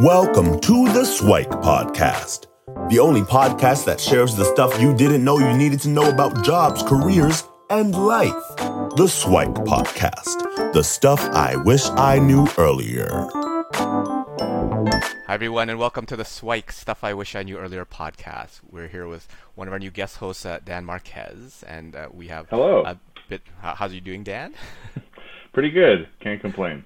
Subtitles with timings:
[0.00, 2.46] Welcome to the Swike Podcast,
[2.90, 6.44] the only podcast that shares the stuff you didn't know you needed to know about
[6.44, 8.32] jobs, careers, and life.
[8.96, 13.28] The Swike Podcast, the stuff I wish I knew earlier.
[15.26, 18.62] Hi, everyone, and welcome to the Swike Stuff I Wish I Knew Earlier podcast.
[18.68, 22.26] We're here with one of our new guest hosts, uh, Dan Marquez, and uh, we
[22.28, 22.82] have Hello.
[22.84, 22.98] a
[23.28, 23.42] bit.
[23.60, 24.54] How, how's you doing, Dan?
[25.52, 26.08] Pretty good.
[26.20, 26.84] Can't complain.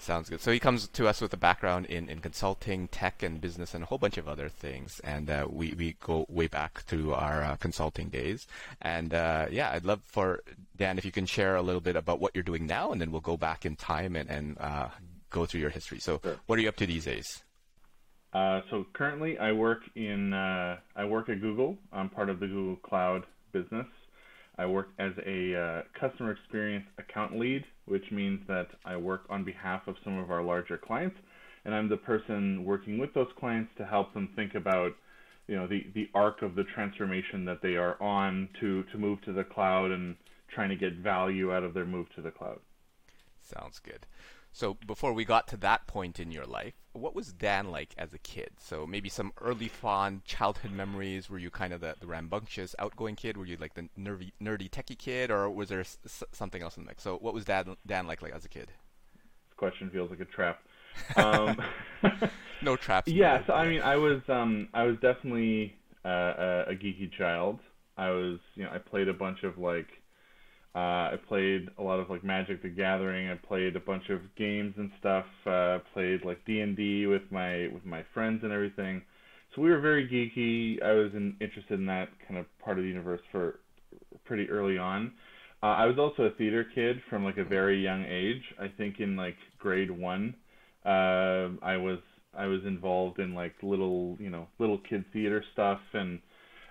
[0.00, 0.40] Sounds good.
[0.40, 3.82] So he comes to us with a background in, in consulting, tech, and business, and
[3.82, 5.00] a whole bunch of other things.
[5.04, 8.46] And uh, we, we go way back through our uh, consulting days.
[8.80, 10.40] And uh, yeah, I'd love for
[10.76, 13.10] Dan if you can share a little bit about what you're doing now, and then
[13.10, 14.88] we'll go back in time and, and uh,
[15.30, 15.98] go through your history.
[15.98, 16.36] So, Sure.
[16.46, 17.42] what are you up to these days?
[18.32, 21.78] Uh, so currently, I work in uh, I work at Google.
[21.92, 23.86] I'm part of the Google Cloud business.
[24.58, 29.44] I work as a uh, customer experience account lead, which means that I work on
[29.44, 31.16] behalf of some of our larger clients,
[31.64, 34.92] and I'm the person working with those clients to help them think about,
[35.46, 39.22] you know, the the arc of the transformation that they are on to to move
[39.22, 40.16] to the cloud and
[40.52, 42.58] trying to get value out of their move to the cloud.
[43.40, 44.06] Sounds good.
[44.52, 48.12] So before we got to that point in your life, what was Dan like as
[48.14, 48.50] a kid?
[48.58, 51.30] So maybe some early fond childhood memories.
[51.30, 53.36] Were you kind of the, the rambunctious, outgoing kid?
[53.36, 55.98] Were you like the nerdy, nerdy techie kid, or was there s-
[56.32, 57.02] something else in the mix?
[57.02, 58.72] So what was Dan Dan like like as a kid?
[59.48, 60.60] This question feels like a trap.
[61.16, 61.60] Um,
[62.60, 63.12] No traps.
[63.12, 63.46] Yeah, needed.
[63.46, 65.74] so I mean, I was um, I was definitely
[66.04, 67.60] uh, a, a geeky child.
[67.96, 69.88] I was, you know, I played a bunch of like,
[70.74, 73.30] uh, I played a lot of like Magic the Gathering.
[73.30, 75.24] I played a bunch of games and stuff.
[75.46, 79.02] Uh, played like D and D with my with my friends and everything.
[79.54, 80.82] So we were very geeky.
[80.84, 83.60] I was in, interested in that kind of part of the universe for
[84.24, 85.12] pretty early on.
[85.62, 88.42] Uh, I was also a theater kid from like a very young age.
[88.60, 90.34] I think in like grade one,
[90.84, 91.98] uh, I was
[92.36, 96.20] I was involved in like little you know little kid theater stuff and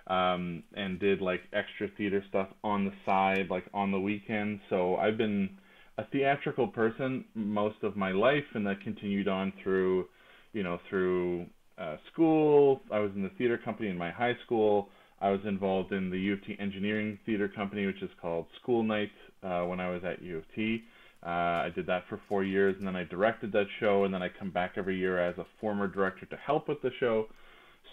[0.08, 4.60] um, and did like extra theater stuff on the side like on the weekends.
[4.70, 5.50] So I've been
[5.98, 10.06] a theatrical person most of my life, and that continued on through
[10.52, 11.46] you know through
[11.78, 12.80] uh, school.
[12.90, 14.88] I was in the theater company in my high school.
[15.20, 18.84] I was involved in the U of T engineering theater company, which is called Skule
[18.84, 19.10] Nite,
[19.42, 20.82] uh, when I was at U of T.
[21.26, 21.28] Uh,
[21.66, 24.28] I did that for four years, and then I directed that show, and then I
[24.28, 27.26] come back every year as a former director to help with the show.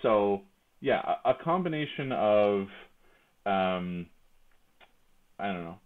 [0.03, 0.41] So
[0.85, 2.67] yeah, a, a combination of
[3.47, 4.05] um,
[5.39, 5.77] I don't know,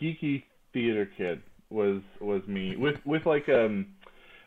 [0.00, 3.86] geeky theater kid was was me with with like um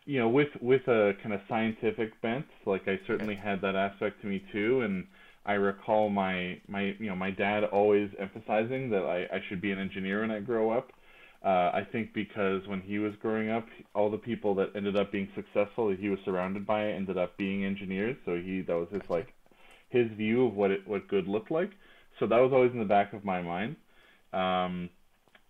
[0.05, 2.45] you know with with a kind of scientific bent.
[2.65, 5.05] Like I certainly had that aspect to me too, and
[5.45, 9.73] I recall my my you know my dad always emphasizing that I, I should be
[9.73, 10.91] an engineer when I grow up.
[11.43, 15.11] Uh, I think because when he was growing up, all the people that ended up
[15.11, 18.15] being successful that he was surrounded by ended up being engineers.
[18.25, 19.33] So he that was his like
[19.89, 21.71] his view of what it what good looked like.
[22.19, 23.75] So that was always in the back of my mind.
[24.33, 24.89] Um,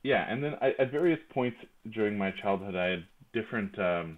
[0.03, 1.57] yeah, and then I, at various points
[1.93, 4.17] during my childhood, I had different um,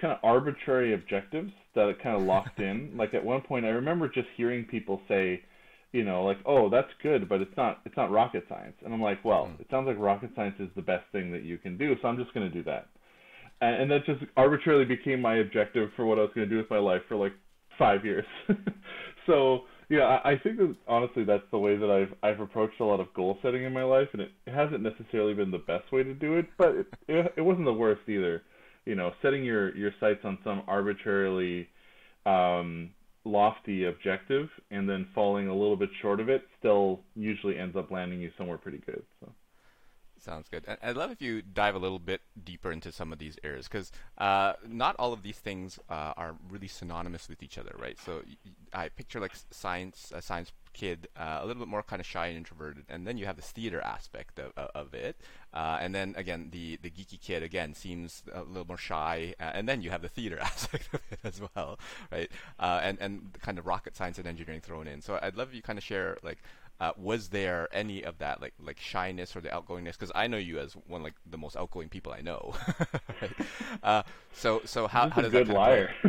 [0.00, 2.92] kind of arbitrary objectives that I kind of locked in.
[2.96, 5.42] Like at one point, I remember just hearing people say,
[5.92, 9.02] you know, like, "Oh, that's good, but it's not it's not rocket science." And I'm
[9.02, 11.94] like, "Well, it sounds like rocket science is the best thing that you can do,
[12.00, 12.88] so I'm just going to do that."
[13.60, 16.58] And, and that just arbitrarily became my objective for what I was going to do
[16.58, 17.32] with my life for like
[17.78, 18.24] five years.
[19.26, 22.84] so yeah, I, I think that honestly that's the way that I've I've approached a
[22.84, 25.92] lot of goal setting in my life, and it, it hasn't necessarily been the best
[25.92, 28.42] way to do it, but it, it, it wasn't the worst either.
[28.84, 31.68] You know, setting your your sights on some arbitrarily
[32.26, 32.90] um,
[33.24, 37.90] lofty objective and then falling a little bit short of it still usually ends up
[37.90, 39.02] landing you somewhere pretty good.
[39.20, 39.28] So.
[40.24, 40.64] Sounds good.
[40.80, 43.90] I'd love if you dive a little bit deeper into some of these areas because
[44.18, 47.98] uh, not all of these things uh, are really synonymous with each other, right?
[47.98, 48.22] So
[48.72, 52.28] I picture like science, a science kid, uh, a little bit more kind of shy
[52.28, 55.16] and introverted, and then you have this theater aspect of, of- it,
[55.52, 59.68] uh, and then again the the geeky kid again seems a little more shy, and
[59.68, 61.78] then you have the theater aspect of it as well,
[62.12, 62.30] right?
[62.60, 65.00] Uh, and and kind of rocket science and engineering thrown in.
[65.02, 66.38] So I'd love if you kind of share like
[66.80, 70.36] uh, was there any of that like like shyness or the outgoingness because i know
[70.36, 72.54] you as one like the most outgoing people i know
[73.22, 73.32] right?
[73.82, 74.02] uh,
[74.32, 75.90] so so how, I'm a good that liar.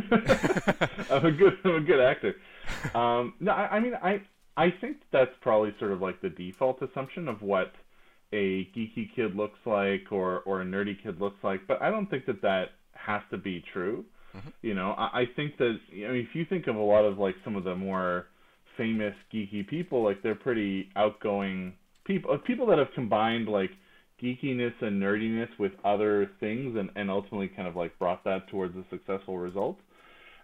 [1.11, 2.35] I'm a good I'm a good actor.
[2.95, 4.21] Um, no, I, I mean I
[4.55, 7.73] I think that's probably sort of like the default assumption of what
[8.31, 12.09] a geeky kid looks like or or a nerdy kid looks like, but I don't
[12.09, 14.05] think that that has to be true.
[14.63, 17.19] You know, I, I think that I mean, if you think of a lot of
[17.19, 18.27] like some of the more
[18.77, 21.73] famous geeky people, like they're pretty outgoing
[22.05, 23.71] people, people that have combined like
[24.21, 28.75] geekiness and nerdiness with other things and, and ultimately kind of like brought that towards
[28.75, 29.77] a successful result.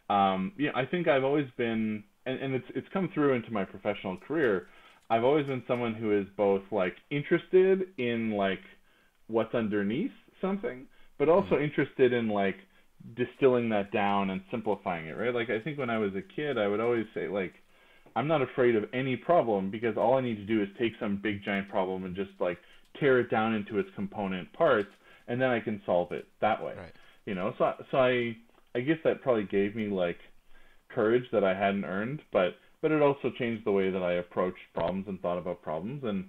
[0.09, 3.63] um, yeah, I think I've always been, and, and it's it's come through into my
[3.63, 4.67] professional career.
[5.09, 8.59] I've always been someone who is both like interested in like
[9.27, 10.11] what's underneath
[10.41, 10.85] something,
[11.17, 11.63] but also mm-hmm.
[11.63, 12.57] interested in like
[13.15, 15.33] distilling that down and simplifying it, right?
[15.33, 17.53] Like I think when I was a kid, I would always say like
[18.19, 21.21] I'm not afraid of any problem because all I need to do is take some
[21.23, 22.57] big giant problem and just like
[22.99, 24.89] tear it down into its component parts
[25.29, 26.73] and then I can solve it that way.
[26.77, 26.91] Right.
[27.25, 28.35] You know, so so I
[28.75, 30.17] I guess that probably gave me like
[30.89, 34.57] courage that I hadn't earned, but but it also changed the way that I approached
[34.73, 36.25] problems and thought about problems and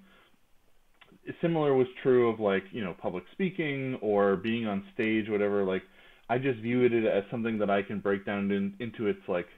[1.41, 5.83] similar was true of like, you know, public speaking or being on stage whatever like
[6.29, 9.49] I just view it as something that I can break down in, into its like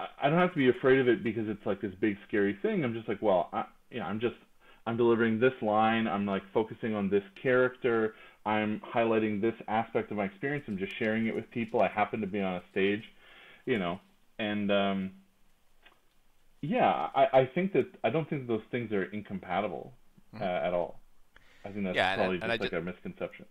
[0.00, 2.84] I don't have to be afraid of it because it's like this big scary thing.
[2.84, 4.36] I'm just like, well, I, you know, I'm just
[4.86, 6.06] I'm delivering this line.
[6.06, 8.14] I'm like focusing on this character.
[8.46, 10.64] I'm highlighting this aspect of my experience.
[10.68, 11.82] I'm just sharing it with people.
[11.82, 13.02] I happen to be on a stage,
[13.66, 14.00] you know,
[14.38, 15.10] and um,
[16.62, 19.92] yeah, I, I think that I don't think those things are incompatible
[20.34, 20.42] mm-hmm.
[20.42, 21.00] uh, at all.
[21.64, 23.46] I think that's yeah, probably and, and just like just, a misconception.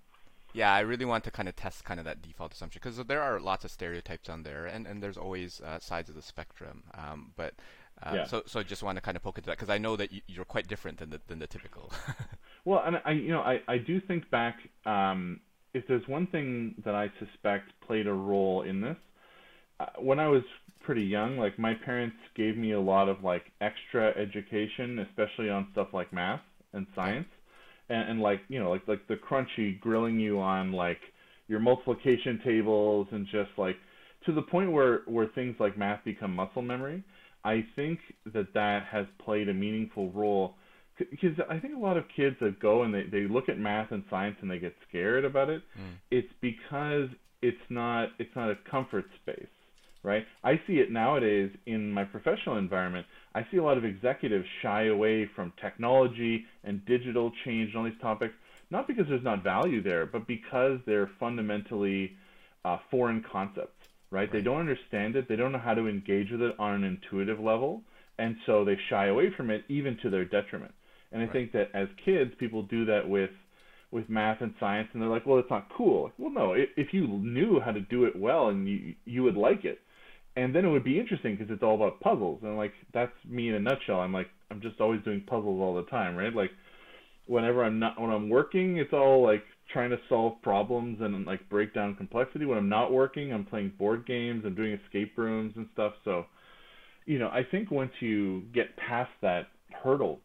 [0.58, 3.22] Yeah, I really want to kind of test kind of that default assumption because there
[3.22, 6.82] are lots of stereotypes on there, and, and there's always uh, sides of the spectrum.
[6.96, 7.54] Um, but
[8.02, 8.26] uh, yeah.
[8.26, 10.12] so so I just want to kind of poke into that because I know that
[10.12, 11.92] you, are quite different than the than the typical.
[12.66, 14.58] well, and I you know I I do think back
[14.88, 15.42] um,
[15.76, 18.98] if there's one thing that I suspect played a role in this
[19.80, 20.44] uh, when I was
[20.82, 25.68] pretty young, like my parents gave me a lot of like extra education, especially on
[25.74, 26.42] stuff like math
[26.74, 27.28] and science
[27.90, 31.00] and, and like you know like like the crunchy grilling you on like
[31.48, 33.76] your multiplication tables and just like
[34.26, 37.04] to the point where where things like math become muscle memory
[37.44, 38.00] i think
[38.34, 40.56] that that has played a meaningful role
[41.00, 43.92] because i think a lot of kids that go and they, they look at math
[43.92, 45.94] and science and they get scared about it mm.
[46.12, 47.08] it's because
[47.42, 49.48] it's not it's not a comfort space
[50.04, 53.06] right i see it nowadays in my professional environment
[53.38, 57.84] I see a lot of executives shy away from technology and digital change and all
[57.84, 58.34] these topics,
[58.72, 62.14] not because there's not value there, but because they're fundamentally
[62.66, 64.22] uh, foreign concepts, right?
[64.22, 64.32] right?
[64.32, 67.40] They don't understand it, they don't know how to engage with it on an intuitive
[67.40, 67.84] level,
[68.18, 70.74] and so they shy away from it even to their detriment.
[71.12, 71.34] And I right.
[71.34, 73.30] think that as kids, people do that with
[73.92, 77.08] with math and science, and they're like, "Well, it's not cool." Well, no, if you
[77.08, 79.80] knew how to do it well, and you you would like it
[80.38, 82.40] and then it would be interesting because it's all about puzzles.
[82.44, 84.00] And like that's me in a nutshell.
[84.00, 86.34] I'm like i'm just always doing puzzles all the time right?
[86.34, 86.52] Like
[87.26, 89.44] whenever i'm not when i'm working it's all like
[89.74, 92.46] trying to solve problems and like break down complexity.
[92.46, 95.94] When i'm not working i'm playing board games i'm doing escape rooms and stuff.
[96.06, 96.26] So
[97.06, 99.48] you know i think once you get past that
[99.84, 100.20] hurdle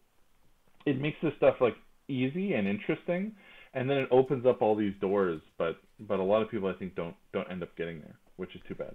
[0.85, 1.75] it makes this stuff like
[2.09, 3.33] easy and interesting.
[3.75, 5.41] And then it opens up all these doors.
[5.57, 8.55] But but a lot of people i think don't don't end up getting there which
[8.55, 8.95] is too bad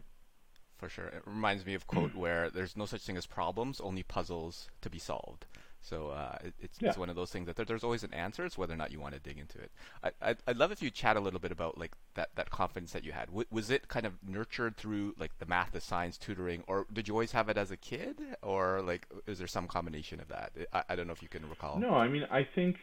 [0.77, 1.07] for sure.
[1.07, 4.89] It reminds me of quote where there's no such thing as problems, only puzzles to
[4.89, 5.45] be solved.
[5.81, 6.89] So uh, it, it's, yeah.
[6.89, 8.43] it's one of those things that there, there's always an answer.
[8.43, 9.71] It's whether or not you want to dig into it.
[10.03, 12.91] I, I, would love if you chat a little bit about like that, that confidence
[12.91, 13.27] that you had.
[13.27, 17.07] W- was it kind of nurtured through like the math, the science tutoring, or did
[17.07, 20.51] you always have it as a kid, or like is there some combination of that?
[20.73, 21.79] I, I don't know if you can recall.
[21.79, 22.77] No, I mean I think.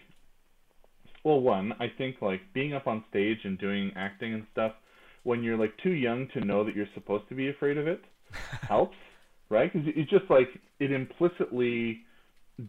[1.25, 4.73] Well, one, I think like being up on stage and doing acting and stuff
[5.25, 8.03] when you're like too young to know that you're supposed to be afraid of it
[8.69, 8.97] helps,
[9.49, 9.73] right?
[9.73, 12.01] Because it's just like it implicitly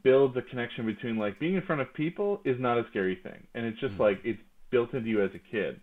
[0.03, 3.45] builds a connection between like being in front of people is not a scary thing,
[3.53, 4.03] and it's just mm-hmm.
[4.03, 5.79] like it's built into you as a kid.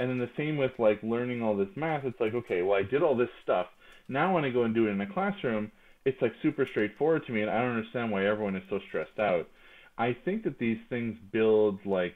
[0.00, 2.04] And then the same with like learning all this math.
[2.04, 3.66] It's like okay, well I did all this stuff.
[4.08, 5.70] Now when I go and do it in a classroom,
[6.04, 9.18] it's like super straightforward to me, and I don't understand why everyone is so stressed
[9.18, 9.48] out.
[9.96, 12.14] I think that these things build like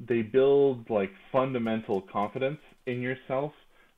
[0.00, 3.52] they build like fundamental confidence in yourself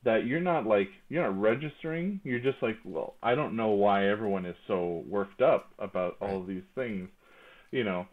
[0.04, 2.20] that you're not like you're not registering.
[2.24, 6.40] You're just like well i don't know why everyone is so worked up about all
[6.40, 7.08] of these things
[7.70, 8.06] you know.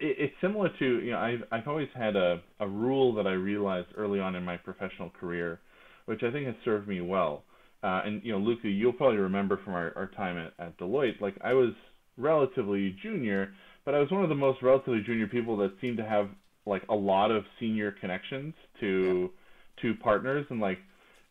[0.00, 3.32] It, it's similar to you know i've i've always had a a rule that i
[3.32, 5.60] realized early on in my professional career
[6.06, 7.44] which i think has served me well.
[7.82, 11.20] Uh, and you know luca you'll probably remember from our, our time at, at deloitte
[11.20, 11.72] like i was
[12.16, 13.52] relatively junior
[13.84, 16.28] but i was one of the most relatively junior people that seemed to have
[16.66, 19.38] like a lot of senior connections to yeah.
[19.82, 20.78] To partners and like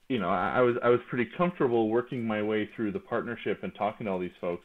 [0.09, 3.59] you know I, I was I was pretty comfortable working my way through the partnership
[3.63, 4.63] and talking to all these folks.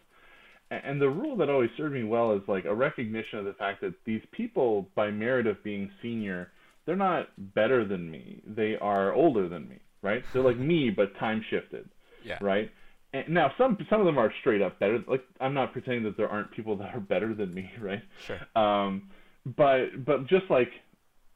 [0.70, 3.54] And, and the rule that always served me well is like a recognition of the
[3.54, 6.50] fact that these people by merit of being senior
[6.84, 8.42] they're not better than me.
[8.44, 10.24] They are older than me right?
[10.32, 11.88] They're like me but time shifted
[12.24, 12.38] yeah.
[12.40, 12.70] right?
[13.14, 16.16] And now some some of them are straight up better like i'm not pretending that
[16.16, 18.02] there aren't people that are better than me right?
[18.26, 18.40] Sure.
[18.56, 19.10] Um
[19.44, 20.70] but but just like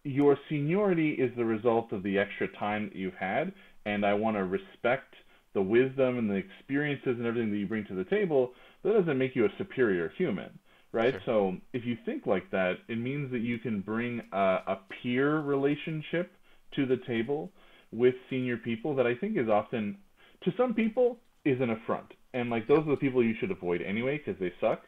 [0.06, 3.52] your seniority is the result of the extra time that you've had,
[3.84, 5.14] and I want to respect
[5.52, 8.52] the wisdom and the experiences and everything that you bring to the table,
[8.84, 10.58] that doesn't make you a superior human,
[10.92, 11.12] right?
[11.12, 11.22] Sure.
[11.26, 15.40] So if you think like that, it means that you can bring a, a peer
[15.40, 16.30] relationship
[16.76, 17.50] to the table
[17.90, 19.96] with senior people that I think is often,
[20.44, 22.12] to some people, is an affront.
[22.34, 24.82] And like those are the people you should avoid anyway because they suck.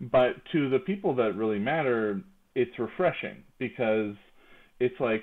[0.00, 2.22] But to the people that really matter,
[2.54, 4.14] it's refreshing because
[4.80, 5.22] it's like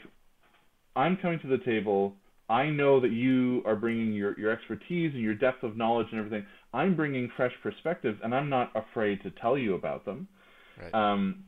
[0.95, 2.13] I'm coming to the table.
[2.47, 6.19] I know that you are bringing your, your expertise and your depth of knowledge and
[6.19, 6.45] everything.
[6.73, 10.27] I'm bringing fresh perspectives, and I'm not afraid to tell you about them.
[10.79, 10.93] Right.
[10.93, 11.45] Um,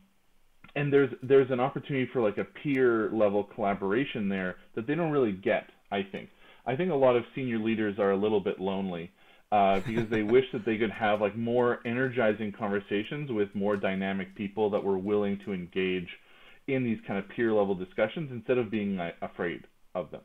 [0.75, 5.11] and there's there's an opportunity for like a peer level collaboration there that they don't
[5.11, 5.65] really get.
[5.91, 6.29] I think.
[6.65, 9.11] I think a lot of senior leaders are a little bit lonely
[9.51, 14.35] uh, because they wish that they could have like more energizing conversations with more dynamic
[14.35, 16.09] people that were willing to engage
[16.67, 20.21] in these kind of peer level discussions instead of being like, afraid of them.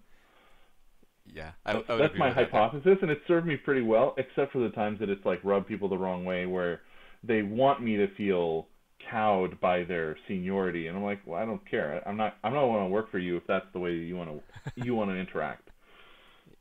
[1.24, 2.50] Yeah, I, That's, I that's my with that.
[2.50, 5.66] hypothesis, and it served me pretty well, except for the times that it's like rubbed
[5.68, 6.82] people the wrong way, where
[7.22, 8.68] they want me to feel
[9.10, 12.02] cowed by their seniority, and I'm like, well, I don't care.
[12.06, 12.36] I'm not.
[12.44, 14.40] I'm not want to work for you if that's the way you want to
[14.84, 15.70] you want to interact.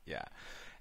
[0.06, 0.24] Yeah.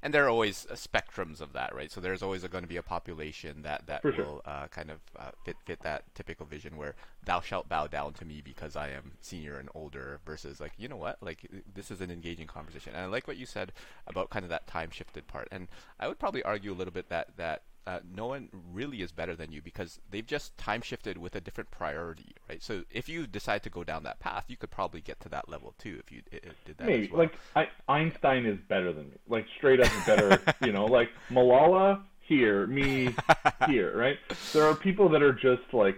[0.03, 1.91] And there are always uh, spectrums of that, right?
[1.91, 5.00] So there's always going to be a population that that For will uh, kind of
[5.17, 8.89] uh, fit fit that typical vision where thou shalt bow down to me because I
[8.89, 12.93] am senior and older, versus like you know what, like this is an engaging conversation.
[12.96, 13.74] And I like what you said
[14.08, 15.48] about kind of that time shifted part.
[15.51, 15.67] And
[16.00, 19.35] I would probably argue a little bit that that uh, no one really is better
[19.35, 22.61] than you because they've just time shifted with a different priority, right?
[22.61, 25.50] So if you decide to go down that path, you could probably get to that
[25.50, 27.19] level too if you i- did that Maybe as well.
[27.19, 30.45] like I, Einstein is better than me, like straight up better.
[30.59, 33.19] you know, like Malala here, me
[33.59, 34.17] here, right?
[34.53, 35.95] There are people that are just like,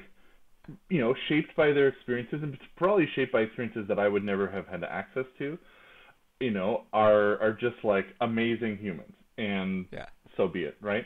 [0.89, 4.49] you know, shaped by their experiences and probably shaped by experiences that I would never
[4.49, 5.57] have had access to.
[6.39, 10.07] You know, are are just like amazing humans, and Yeah.
[10.35, 11.05] so be it, right?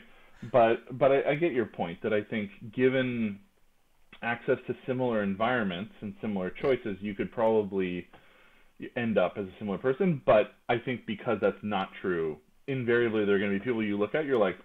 [0.52, 3.40] But but I, I get your point that I think given
[4.22, 8.06] access to similar environments and similar choices, you could probably
[8.96, 10.22] end up as a similar person.
[10.24, 13.98] But I think because that's not true, invariably there are going to be people you
[13.98, 14.58] look at, you're like,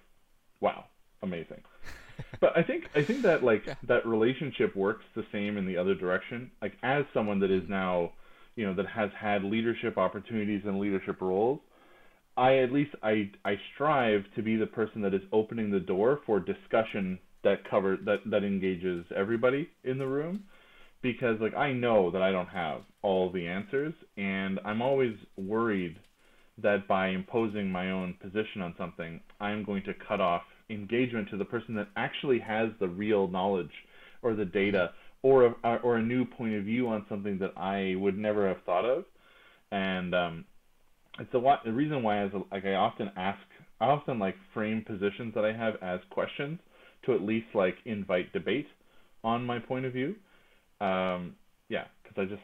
[0.60, 0.86] wow,
[1.22, 1.62] amazing.
[2.39, 5.96] but I think I think that like that relationship works the same in the other
[5.96, 6.51] direction.
[6.62, 8.12] Like as someone that is now,
[8.56, 11.60] you know, that has had leadership opportunities and leadership roles,
[12.36, 16.22] I at least I I strive to be the person that is opening the door
[16.25, 20.44] for discussion that cover that that engages everybody in the room.
[21.02, 26.00] Because like I know that I don't have all the answers and I'm always worried
[26.58, 31.38] that by imposing my own position on something I'm going to cut off engagement to
[31.38, 33.72] the person that actually has the real knowledge
[34.22, 34.92] or the data
[35.24, 38.63] or a, or a new point of view on something that I would never have
[38.66, 39.06] thought of.
[39.72, 40.46] And um
[41.20, 43.39] it's a lot the reason why is like I often ask
[43.79, 46.60] I often like frame positions that I have as questions
[47.05, 48.67] to at least like invite debate
[49.24, 50.15] on my point of view.
[50.79, 51.36] Um,
[51.70, 52.41] yeah, because I just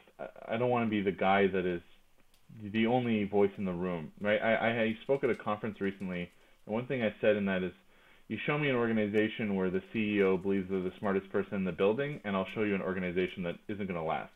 [0.48, 1.82] I- don't want to be the guy that is
[2.74, 4.42] the only voice in the room, right?
[4.42, 6.30] I, I I spoke at a conference recently,
[6.66, 7.72] and one thing I said in that is,
[8.28, 11.72] you show me an organization where the CEO believes they're the smartest person in the
[11.72, 14.32] building, and I'll show you an organization that isn't going to last,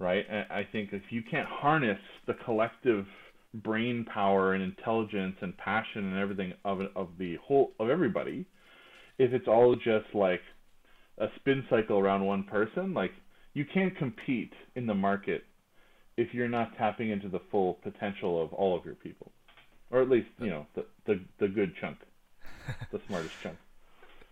[0.00, 0.24] right?
[0.50, 3.04] I think if you can't harness the collective
[3.54, 8.46] brain power and intelligence and passion and everything of of the whole of everybody,
[9.18, 10.40] if it's all just like
[11.18, 13.12] a spin cycle around one person, like
[13.52, 15.44] you can't compete in the market
[16.16, 19.30] if you're not tapping into the full potential of all of your people,
[19.90, 21.98] or at least you know the the, the good chunk,
[22.90, 23.58] the smartest chunk.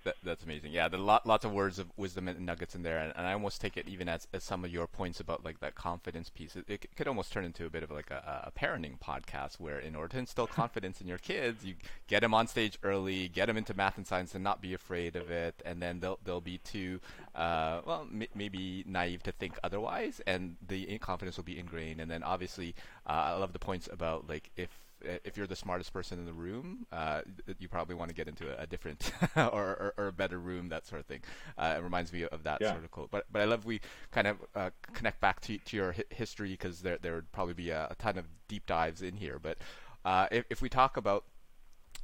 [0.09, 0.73] That, that's amazing.
[0.73, 3.27] Yeah, there are lot, lots of words of wisdom and nuggets in there, and, and
[3.27, 6.31] I almost take it even as, as some of your points about like that confidence
[6.31, 6.57] piece.
[6.57, 9.79] It, it could almost turn into a bit of like a, a parenting podcast where,
[9.79, 11.75] in order to instill confidence in your kids, you
[12.07, 15.15] get them on stage early, get them into math and science, and not be afraid
[15.15, 17.01] of it, and then they'll they'll be too
[17.35, 22.01] uh, well m- maybe naive to think otherwise, and the confidence will be ingrained.
[22.01, 22.75] And then obviously,
[23.07, 24.71] uh, I love the points about like if
[25.03, 27.23] if you're the smartest person in the room, uh,
[27.59, 30.69] you probably want to get into a, a different or, or, or a better room,
[30.69, 31.21] that sort of thing.
[31.57, 32.73] Uh, it reminds me of that Yeah.
[32.73, 33.11] sort of quote.
[33.11, 36.51] But but I love we kind of uh, connect back to to your hi- history
[36.51, 39.39] because there there would probably be a, a ton of deep dives in here.
[39.39, 39.59] But
[40.05, 41.25] uh, if if we talk about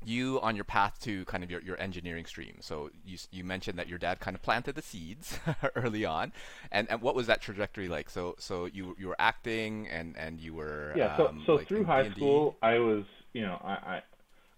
[0.06, 2.56] you on your path to kind of your, your engineering stream.
[2.60, 5.38] So you you mentioned that your dad kind of planted the seeds
[5.76, 6.32] early on,
[6.70, 8.10] and, and what was that trajectory like?
[8.10, 11.68] So so you you were acting and and you were Yeah, so um, so like
[11.68, 12.14] through high D&D?
[12.14, 14.02] school, I was you know I,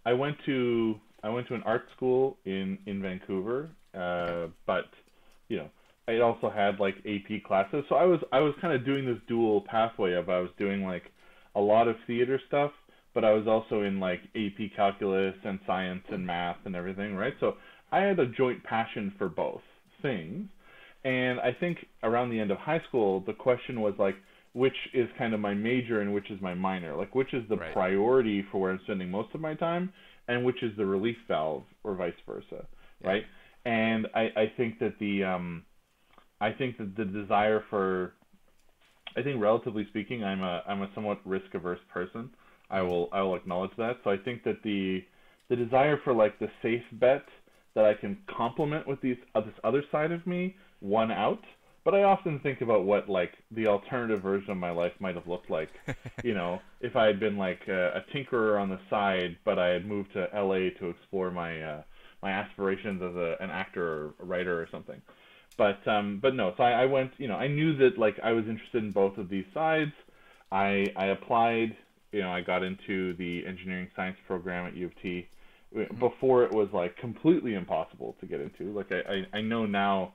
[0.07, 4.87] I I went to I went to an art school in in Vancouver, uh, but
[5.49, 5.71] you know
[6.09, 9.19] I also had like AP classes, so I was I was kind of doing this
[9.29, 11.05] dual pathway of I was doing like
[11.55, 12.73] a lot of theater stuff,
[13.17, 17.33] but I was also in like AP calculus and science and math and everything, right?
[17.41, 17.55] So
[17.91, 19.63] I had a joint passion for both
[20.03, 20.47] things.
[21.03, 24.17] And I think around the end of high school, the question was like,
[24.53, 26.95] which is kind of my major and which is my minor?
[26.95, 27.73] Like, which is the Right.
[27.73, 29.91] priority for where I'm spending most of my time,
[30.29, 32.67] and which is the relief valve, or vice versa,
[33.01, 33.09] Yeah.
[33.09, 33.25] right?
[33.65, 35.65] And I, I think that the um,
[36.43, 38.13] I think that the desire for,
[39.17, 42.31] I think relatively speaking, I'm a I'm a somewhat risk averse person.
[42.71, 43.99] I will I will acknowledge that.
[44.05, 45.05] So I think that the
[45.49, 47.25] the desire for like the safe bet
[47.75, 51.43] that I can complement with these uh, this other side of me won out.
[51.85, 55.29] But I often think about what like the alternative version of my life might have
[55.29, 55.69] looked like.
[56.25, 59.69] you know, if I had been like a, a tinkerer on the side, but I
[59.69, 61.83] had moved to LA to explore my uh,
[62.23, 65.01] my aspirations as a, an actor or a writer or something.
[65.57, 67.13] But um, but no, so I, I went.
[67.19, 69.93] You know, I knew that like I was interested in both of these sides.
[70.51, 71.77] I I applied.
[72.17, 75.29] You know, I got into the engineering science program at U of T
[75.99, 78.73] before it was like completely impossible to get into.
[78.73, 80.15] Like I, I, I know now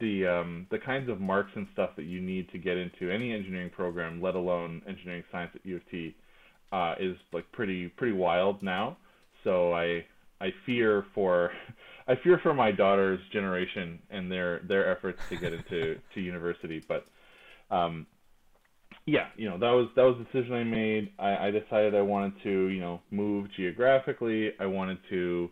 [0.00, 3.32] the um, the kinds of marks and stuff that you need to get into any
[3.32, 6.16] engineering program, let alone engineering science at U of T,
[6.72, 8.96] uh, is like pretty pretty wild now.
[9.44, 10.04] So I
[10.40, 11.52] I fear for
[12.08, 16.82] I fear for my daughter's generation and their their efforts to get into to university.
[16.88, 17.06] But
[17.70, 18.08] um,
[19.08, 21.12] yeah, you know that was that was the decision I made.
[21.18, 24.50] I, I decided I wanted to you know move geographically.
[24.60, 25.48] I wanted to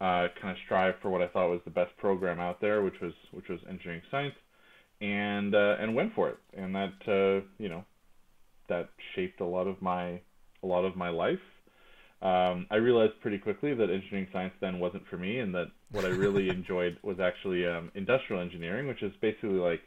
[0.00, 3.00] uh, kind of strive for what I thought was the best program out there, which
[3.02, 4.34] was which was engineering science,
[5.00, 6.38] and uh, and went for it.
[6.56, 7.84] And that uh, you know
[8.68, 10.20] that shaped a lot of my
[10.62, 11.38] a lot of my life.
[12.22, 16.04] Um, I realized pretty quickly that engineering science then wasn't for me, and that what
[16.04, 19.80] I really enjoyed was actually um, industrial engineering, which is basically like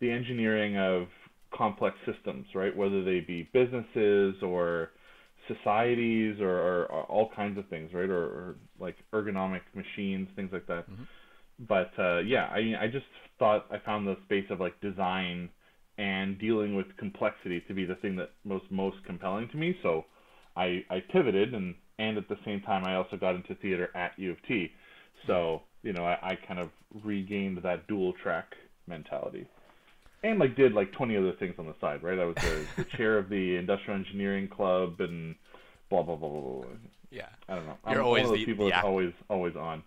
[0.00, 1.06] the engineering of
[1.56, 2.76] complex systems, right?
[2.76, 4.90] Whether they be businesses or
[5.48, 8.08] societies or, or, or all kinds of things, right?
[8.08, 10.84] Or, or like ergonomic machines, things like that.
[11.68, 13.06] But uh, yeah, I mean, I just
[13.38, 15.50] thought I found the space of like design
[15.98, 19.76] and dealing with complexity to be the thing that was most compelling to me.
[19.82, 20.04] So
[20.56, 24.12] I, I pivoted and, and at the same time I also got into theater at
[24.18, 24.70] U of T.
[25.26, 26.70] So, you know, I, I kind of
[27.04, 28.46] regained that dual track
[28.86, 29.46] mentality.
[30.22, 32.18] And like did like 20 other things on the side, right?
[32.18, 35.34] I was the, the chair of the industrial engineering club and
[35.88, 36.64] blah, blah, blah, blah, blah.
[37.10, 37.26] Yeah.
[37.48, 37.76] I don't know.
[37.88, 39.82] You're I'm always one of those the- people the that's always, always on.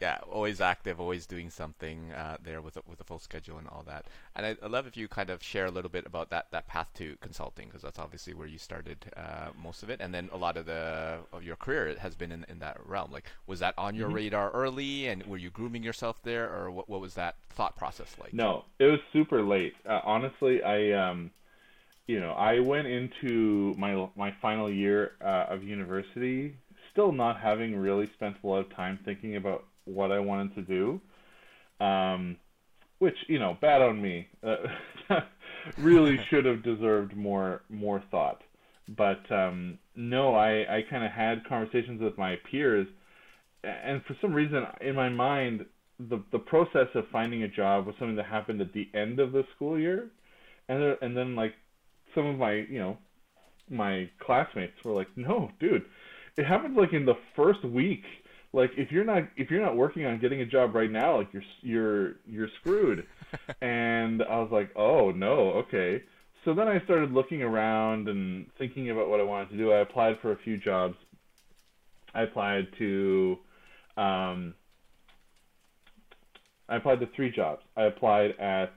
[0.00, 3.68] Yeah, always active, always doing something uh, there with a, with a full schedule and
[3.68, 4.06] all that.
[4.34, 6.66] And I, I love if you kind of share a little bit about that, that
[6.66, 10.30] path to consulting because that's obviously where you started uh, most of it, and then
[10.32, 13.10] a lot of the of your career has been in, in that realm.
[13.12, 14.10] Like, was that on your Mm-hmm.
[14.10, 18.16] radar early, and were you grooming yourself there, or what, what was that thought process
[18.18, 18.36] like?
[18.36, 19.74] No, it was super late.
[19.88, 21.30] Uh, honestly, I um,
[22.08, 26.56] you know, I went into my my final year uh, of university
[26.92, 30.62] still not having really spent a lot of time thinking about what I wanted to
[30.62, 31.84] do.
[31.84, 32.36] Um,
[32.98, 34.28] which you know, bad on me.
[34.42, 34.56] Uh,
[35.78, 38.42] really should have deserved more more thought.
[38.96, 42.86] But um, no, I I kind of had conversations with my peers,
[43.64, 45.64] and for some reason in my mind
[46.08, 49.32] the the process of finding a job was something that happened at the end of
[49.32, 50.08] the school year,
[50.68, 51.52] and there, and then like
[52.14, 52.96] some of my you know
[53.68, 55.84] my classmates were like, no, dude,
[56.36, 58.02] it happened like in the first week.
[58.52, 61.32] Like if you're not if you're not working on getting a job right now, like
[61.32, 63.06] you're you're you're screwed.
[63.60, 66.02] and I was like, oh no, okay.
[66.44, 69.72] So then I started looking around and thinking about what I wanted to do.
[69.72, 70.96] I applied for a few jobs.
[72.14, 73.38] I applied to
[73.96, 74.54] um,
[76.68, 77.62] I applied to three jobs.
[77.76, 78.72] I applied at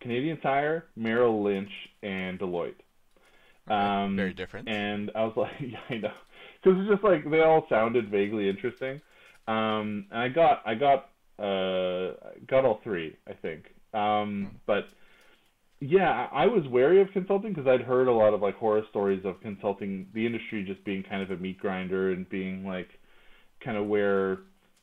[0.00, 1.70] Canadian Tire, Merrill Lynch,
[2.02, 2.74] and Deloitte.
[3.66, 4.68] Um, Very different.
[4.68, 6.12] And I was like, yeah, I know,
[6.64, 9.00] because it's just like they all sounded vaguely interesting.
[9.46, 12.14] Um, and I got, I got, uh,
[12.48, 13.64] got all three, I think.
[13.92, 14.84] Um, but
[15.80, 19.22] yeah, I was wary of consulting because I'd heard a lot of like horror stories
[19.24, 22.88] of consulting, the industry just being kind of a meat grinder and being like
[23.62, 24.38] kind of where,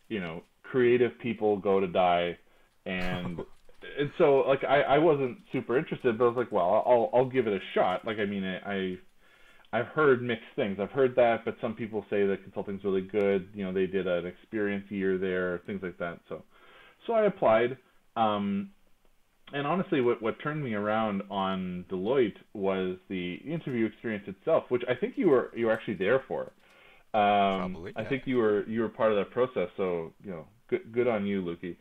[0.10, 2.38] you know, creative people go to die,
[2.86, 3.40] and
[4.00, 7.30] and so like I, I wasn't super interested, but I was like, well, I'll I'll
[7.30, 8.06] give it a shot.
[8.06, 8.96] Like I mean, I, I
[9.74, 10.80] I've heard mixed things.
[10.82, 13.50] I've heard that, but some people say that consulting's really good.
[13.54, 16.20] You know, they did an experience year there, things like that.
[16.28, 16.44] So
[17.08, 17.78] so I applied.
[18.16, 18.72] Um,
[19.54, 24.84] and honestly, what what turned me around on Deloitte was the interview experience itself, which
[24.90, 26.52] I think you were you were actually there for.
[27.14, 29.70] Um, Probably, I think you were you were part of that process.
[29.78, 31.76] So you know, good good on you, Lukey.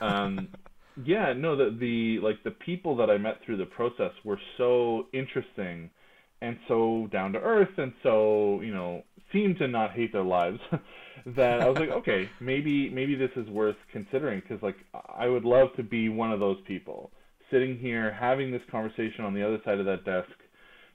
[0.00, 0.48] Um,
[1.04, 5.06] yeah, no, the the like the people that I met through the process were so
[5.12, 5.90] interesting
[6.42, 9.02] and so down to earth, and so you know
[9.32, 10.58] seem to not hate their lives.
[11.26, 14.76] that I was like, okay, maybe maybe this is worth considering because like
[15.16, 17.10] I would love to be one of those people
[17.50, 20.30] sitting here having this conversation on the other side of that desk,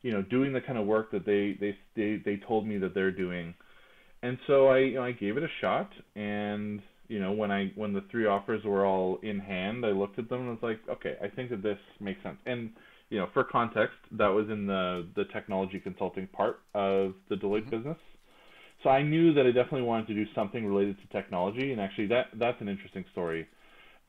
[0.02, 2.94] you know, doing the kind of work that they they they, they told me that
[2.94, 3.54] they're doing.
[4.22, 7.72] And so I you know, I gave it a shot and you know when I
[7.76, 10.80] when the three offers were all in hand, I looked at them and was like,
[10.90, 12.38] okay, I think that this makes sense.
[12.46, 12.72] And
[13.10, 17.62] you know, for context, that was in the the technology consulting part of the Deloitte
[17.62, 17.70] mm-hmm.
[17.70, 17.98] business.
[18.84, 22.08] So I knew that I definitely wanted to do something related to technology, and actually
[22.08, 23.48] that that's an interesting story.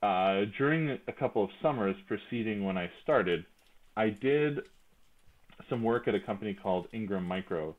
[0.02, 3.44] Uh, during a couple of summers preceding when I started,
[3.96, 4.60] I did
[5.68, 7.74] some work at a company called Ingram Micro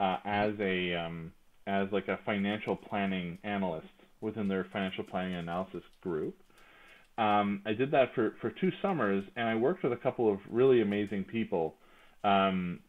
[0.00, 1.32] uh, as a um,
[1.66, 3.86] as like a financial planning analyst
[4.20, 6.36] within their financial planning analysis group.
[7.18, 10.38] Um, I did that for, for two summers, and I worked with a couple of
[10.50, 11.74] really amazing people.
[12.24, 12.80] Um,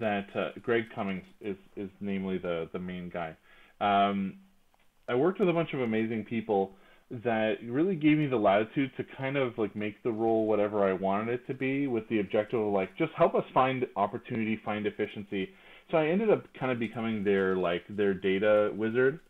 [0.00, 3.36] that uh, Greg Cummings is is namely the the main guy.
[3.80, 4.36] Um,
[5.08, 6.72] I worked with a bunch of amazing people
[7.24, 10.94] that really gave me the latitude to kind of like make the role whatever I
[10.94, 14.86] wanted it to be with the objective of like just help us find opportunity, find
[14.86, 15.50] efficiency.
[15.90, 19.20] So I ended up kind of becoming their like their data wizard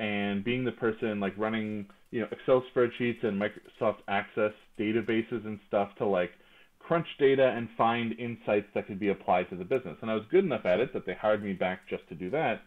[0.00, 5.58] and being the person like running, you know, Excel spreadsheets and Microsoft Access databases and
[5.68, 6.30] stuff to like
[6.78, 9.96] crunch data and find insights that could be applied to the business.
[10.02, 12.30] And I was good enough at it that they hired me back just to do
[12.30, 12.60] that.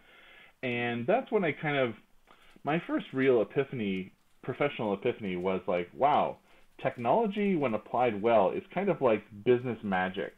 [0.61, 1.93] And that's when I kind of,
[2.63, 4.11] my first real epiphany,
[4.43, 6.37] professional epiphany was like, wow,
[6.81, 10.33] technology when applied well is kind of like business magic.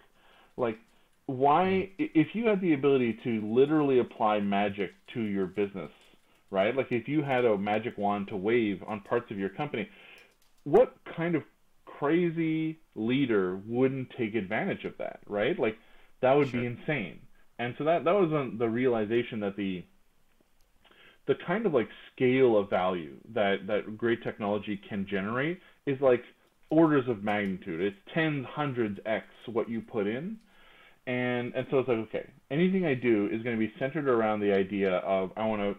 [0.58, 0.78] Like,
[1.26, 2.06] why, hmm.
[2.14, 5.90] if you had the ability to literally apply magic to your business,
[6.52, 6.76] right?
[6.76, 9.90] Like if you had a magic wand to wave on parts of your company,
[10.64, 11.44] what kind of
[11.86, 15.58] crazy leader wouldn't take advantage of that, right?
[15.58, 15.78] Like
[16.22, 16.62] that would sure.
[16.62, 17.22] be insane.
[17.58, 19.84] And so that that was the realization that the
[21.28, 26.24] the kind of like scale of value that that great technology can generate is like
[26.70, 27.82] orders of magnitude.
[27.82, 30.38] It's tens, hundreds x what you put in.
[31.08, 34.40] And and so it's like okay, anything I do is going to be centered around
[34.40, 35.76] the idea of I want to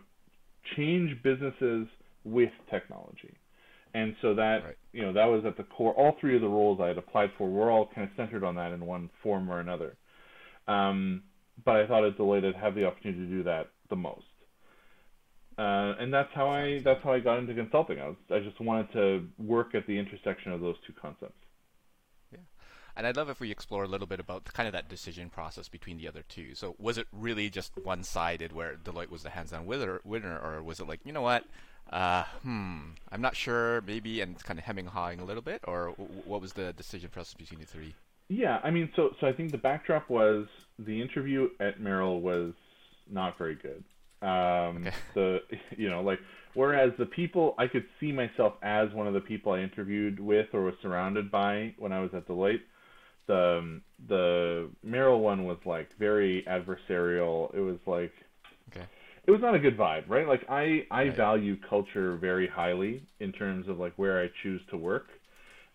[0.77, 1.87] change businesses
[2.25, 3.37] with technology.
[3.95, 4.77] And so that right.
[4.93, 5.93] you know that was at the core.
[5.95, 8.55] All three of the roles I had applied for were all kind of centered on
[8.55, 9.97] that in one form or another.
[10.67, 11.25] Um,
[11.65, 14.25] but I thought at Deloitte I'd have the opportunity to do that the most.
[15.59, 18.01] Uh, and that's how I that's how I got into consulting.
[18.01, 21.42] I was I just wanted to work at the intersection of those two concepts.
[23.03, 25.67] And I'd love if we explore a little bit about kind of that decision process
[25.67, 26.55] between the other two.
[26.55, 30.79] So was it really just one-sided where Deloitte was the hands-on winner, winner, or was
[30.79, 31.45] it like you know what?
[31.91, 32.79] Uh, hmm,
[33.11, 33.81] I'm not sure.
[33.81, 35.89] Maybe, and it's kind of hemming hawing a little bit, or
[36.27, 37.97] what was the decision process between the three?
[38.29, 40.47] Yeah, I mean, so so I think the backdrop was
[40.79, 42.53] the interview at Merrill was
[43.11, 43.83] not very good.
[44.25, 44.93] Um, okay.
[45.15, 45.41] The
[45.77, 46.21] you know like
[46.55, 50.47] whereas the people I could see myself as one of the people I interviewed with
[50.53, 52.61] or was surrounded by when I was at Deloitte.
[53.33, 57.55] The um, the Merrill one was like very adversarial.
[57.55, 58.13] It was like
[58.71, 58.87] okay
[59.25, 60.27] it was not a good vibe, right?
[60.27, 61.17] Like I I right.
[61.17, 65.07] value culture very highly in terms of like where I choose to work,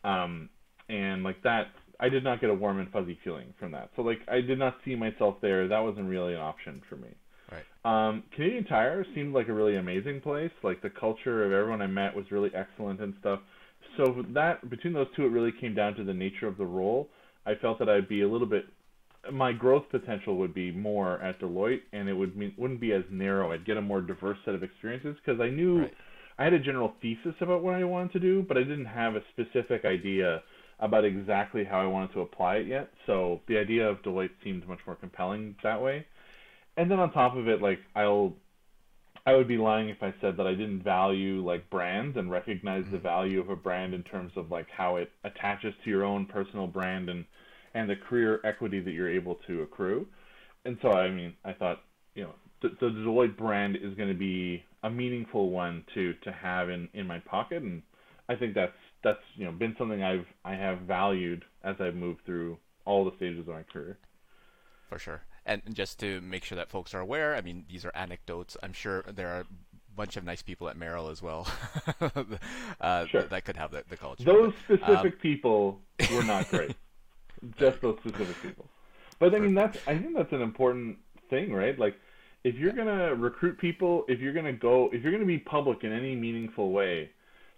[0.03, 0.49] um,
[0.89, 1.67] and like that
[1.99, 3.89] I did not get a warm and fuzzy feeling from that.
[3.95, 5.67] So like I did not see myself there.
[5.67, 7.09] That wasn't really an option for me.
[7.49, 7.63] Right.
[7.85, 10.51] Um, Canadian Tire seemed like a really amazing place.
[10.61, 13.39] Like the culture of everyone I met was really excellent and stuff.
[13.95, 17.09] So that between those two, it really came down to the nature of the role.
[17.47, 18.65] I felt that I'd be a little bit
[19.31, 23.03] my growth potential would be more at Deloitte, and it would mean, wouldn't be as
[23.11, 23.51] narrow.
[23.51, 25.93] I'd get a more diverse set of experiences because I knew right.
[26.39, 29.15] I had a general thesis about what I wanted to do, but I didn't have
[29.15, 30.43] a specific idea
[30.79, 32.89] about exactly how I wanted to apply it yet.
[33.07, 36.05] So the idea of Deloitte seemed much more compelling that way.
[36.77, 38.33] And then on top of it, like I'll
[39.27, 42.85] I would be lying if I said that I didn't value like brands and recognize
[42.85, 43.03] the mm-hmm.
[43.03, 46.65] value of a brand in terms of like how it attaches to your own personal
[46.65, 47.25] brand and
[47.73, 50.07] and the career equity that you're able to accrue.
[50.63, 51.81] And so, I mean, I thought,
[52.15, 56.31] you know, the, the Deloitte brand is going to be a meaningful one to to
[56.31, 57.81] have in in my pocket, and
[58.29, 58.71] I think that's
[59.03, 63.15] that's you know been something I've I have valued as I've moved through all the
[63.17, 63.97] stages of my career.
[64.87, 65.21] For sure.
[65.47, 68.57] And just to make sure that folks are aware, I mean, these are anecdotes.
[68.61, 69.45] I'm sure there are a
[69.95, 71.47] bunch of nice people at Merrill as well
[72.81, 73.23] uh, sure.
[73.23, 74.23] that could have the, the culture.
[74.23, 75.81] Those specific um, people
[76.13, 76.75] were not great.
[77.57, 78.65] just those specific people.
[79.19, 80.97] But I mean, that's I think that's an important
[81.29, 81.77] thing, right?
[81.79, 81.95] Like,
[82.43, 85.91] if you're gonna recruit people, if you're gonna go, if you're gonna be public in
[85.91, 87.09] any meaningful way,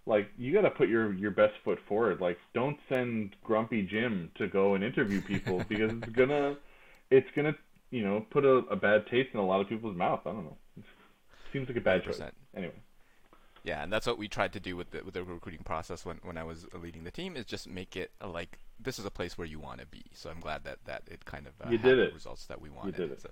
[0.06, 2.20] like you got to put your your best foot forward.
[2.20, 6.56] Like, don't send Grumpy Jim to go and interview people because it's gonna
[7.10, 7.54] it's gonna
[7.90, 10.20] you know put a, a bad taste in a lot of people's mouth.
[10.26, 10.56] I don't know.
[10.78, 10.84] It
[11.52, 12.06] seems like a bad 100%.
[12.06, 12.20] choice.
[12.56, 12.74] Anyway.
[13.62, 16.18] Yeah, and that's what we tried to do with the with the recruiting process when,
[16.22, 19.36] when I was leading the team is just make it like this is a place
[19.36, 20.02] where you want to be.
[20.14, 22.14] So I'm glad that, that it kind of uh, you did it.
[22.14, 22.98] results that we wanted.
[22.98, 23.20] You did it.
[23.20, 23.30] So,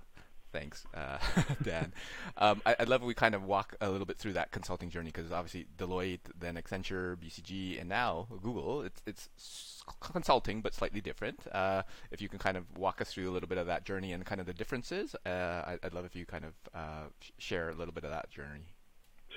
[0.51, 1.17] thanks, uh,
[1.63, 1.93] Dan.
[2.37, 4.89] Um, I, would love if we kind of walk a little bit through that consulting
[4.89, 8.81] journey because obviously Deloitte, then Accenture, BCG, and now Google.
[8.81, 11.39] It's it's consulting but slightly different.
[11.51, 14.13] Uh, if you can kind of walk us through a little bit of that journey
[14.13, 17.07] and kind of the differences, uh, I, would love if you kind of uh,
[17.37, 18.75] share a little bit of that journey.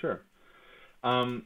[0.01, 0.21] Sure.
[1.05, 1.45] Um,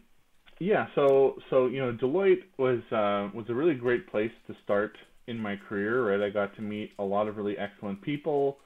[0.59, 4.96] yeah, so so you know, Deloitte was uh, was a really great place to start
[5.26, 6.11] in my career.
[6.11, 8.59] Right, I got to meet a lot of really excellent people.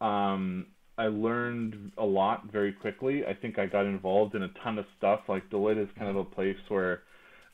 [0.00, 0.66] Um,
[0.98, 3.24] I learned a lot very quickly.
[3.26, 5.20] I think I got involved in a ton of stuff.
[5.28, 7.02] Like Deloitte is kind of a place where,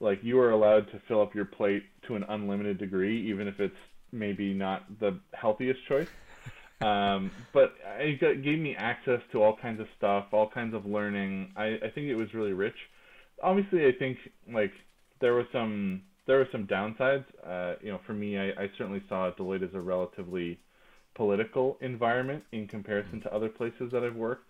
[0.01, 3.59] like, you are allowed to fill up your plate to an unlimited degree, even if
[3.59, 3.75] it's
[4.13, 6.09] maybe not the healthiest choice.
[6.81, 11.53] Um, but it gave me access to all kinds of stuff, all kinds of learning.
[11.57, 12.75] I, I think it was really rich.
[13.43, 14.19] Obviously, I think
[14.53, 14.73] like
[15.21, 17.25] there was some there were some downsides.
[17.47, 20.59] Uh, you know, for me, I, I certainly saw Deloitte as a relatively
[21.15, 24.49] political environment in comparison to other places that I've worked.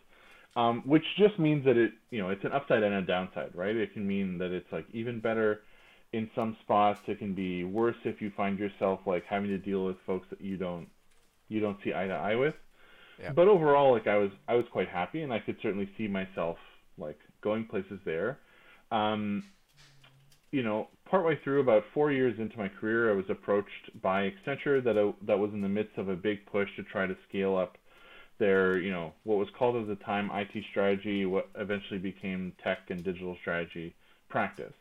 [0.55, 3.75] Um, which just means that it, you know, it's an upside and a downside, right?
[3.75, 5.61] It can mean that it's like even better
[6.13, 7.01] in some spots.
[7.07, 10.43] It can be worse if you find yourself like having to deal with folks that
[10.43, 10.89] you don't
[11.49, 12.55] you don't see eye to eye with.
[13.19, 13.33] Yeah.
[13.33, 16.59] But overall, like I was I was quite happy, and I could certainly see myself
[16.99, 18.39] like going places there.
[18.91, 19.45] Um,
[20.53, 24.85] you know, partway through, about four years into my career, I was approached by Accenture
[24.85, 27.57] that I, that was in the midst of a big push to try to scale
[27.57, 27.77] up
[28.39, 32.79] their, you know, what was called at the time IT strategy, what eventually became tech
[32.91, 33.95] and digital strategy
[34.29, 34.73] practice.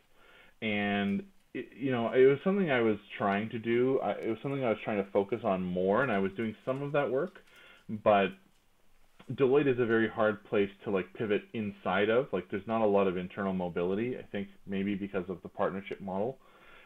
[0.60, 1.22] And
[1.54, 3.98] it, you know, it was something I was trying to do.
[4.00, 6.54] I, it was something I was trying to focus on more, and I was doing
[6.64, 7.36] some of that work.
[7.88, 8.28] But
[9.36, 12.26] Deloitte is a very hard place to like pivot inside of.
[12.32, 14.16] Like, there's not a lot of internal mobility.
[14.18, 16.38] I think maybe because of the partnership model,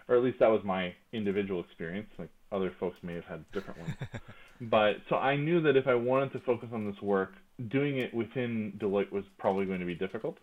[0.08, 2.08] or at least that was my individual experience.
[2.18, 3.94] Like, other folks may have had different ones.
[4.70, 7.32] but so I knew that if I wanted to focus on this work,
[7.70, 10.36] doing it within Deloitte was probably going to be difficult.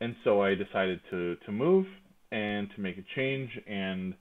[0.00, 1.86] And so I decided to to move
[2.30, 3.50] and to make a change.
[3.66, 4.14] And,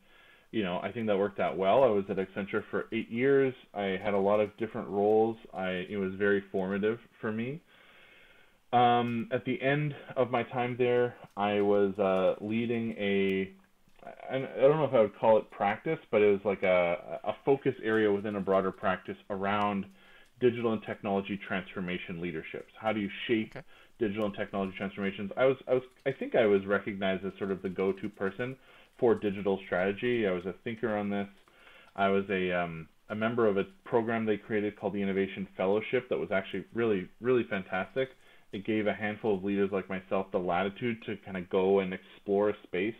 [0.51, 1.83] you know, I think that worked out well.
[1.83, 3.53] I was at Accenture for eight years.
[3.73, 5.37] I had a lot of different roles.
[5.53, 7.61] I, it was very formative for me.
[8.73, 13.51] Um, at the end of my time there, I was uh, leading a
[14.29, 17.33] I don't know if I would call it practice, but it was like a, a
[17.43, 19.85] focus area within a broader practice around
[20.39, 22.71] digital and technology transformation leaderships.
[22.79, 23.65] How do you shape okay
[23.99, 25.31] digital and technology transformations.
[25.37, 28.55] I was, I was, I think I was recognized as sort of the go-to person
[28.99, 30.27] for digital strategy.
[30.27, 31.27] I was a thinker on this.
[31.95, 36.09] I was a, um, a member of a program they created called the Innovation Fellowship
[36.09, 38.09] that was actually really, really fantastic.
[38.51, 41.93] It gave a handful of leaders like myself the latitude to kind of go and
[41.93, 42.95] explore a space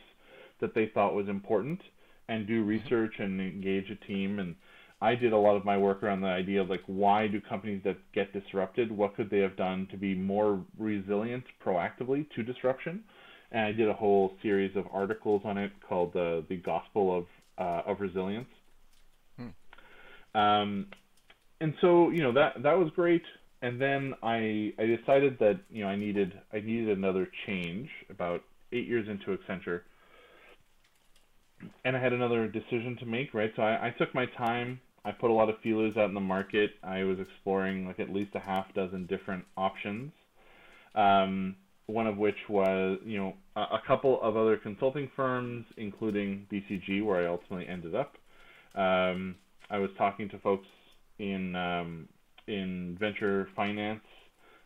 [0.59, 1.79] that they thought was important
[2.27, 2.69] and do mm-hmm.
[2.69, 4.55] research and engage a team and
[4.99, 7.81] I did a lot of my work around the idea of like why do companies
[7.83, 13.03] that get disrupted, what could they have done to be more resilient proactively to disruption?
[13.51, 17.25] And I did a whole series of articles on it called the the Gospel of
[17.57, 18.49] uh, of Resilience.
[19.37, 20.39] Hmm.
[20.39, 20.87] Um,
[21.61, 23.23] and so you know that that was great.
[23.61, 28.41] And then I I decided that you know I needed I needed another change about
[28.71, 29.81] eight years into Accenture
[31.85, 33.51] and I had another decision to make, right?
[33.55, 36.19] So I, I, took my time I put a lot of feelers out in the
[36.19, 36.71] market.
[36.83, 40.11] I was exploring like at least a half dozen different options.
[40.95, 41.55] Um,
[41.87, 47.03] one of which was, you know, a, a, couple of other consulting firms, including BCG,
[47.03, 48.15] where I ultimately ended up.
[48.75, 49.35] Um,
[49.69, 50.67] I was talking to folks
[51.17, 52.07] in um,
[52.47, 54.01] in venture finance.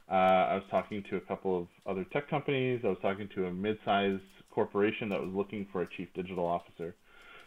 [0.10, 2.81] Uh, I was talking to a couple of other tech companies.
[2.84, 4.21] I was talking to a mid-sized
[4.53, 6.95] corporation that was looking for a chief digital officer.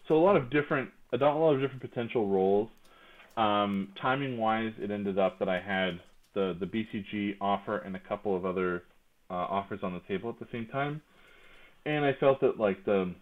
[0.08, 2.68] So a lot of different, a lot of different potential roles.
[3.36, 6.00] Um, timing wise, it ended up that I had
[6.34, 8.84] the the BCG offer and a couple of other
[9.30, 11.00] uh, offers on the table at the same time,
[11.86, 13.14] and I felt that like the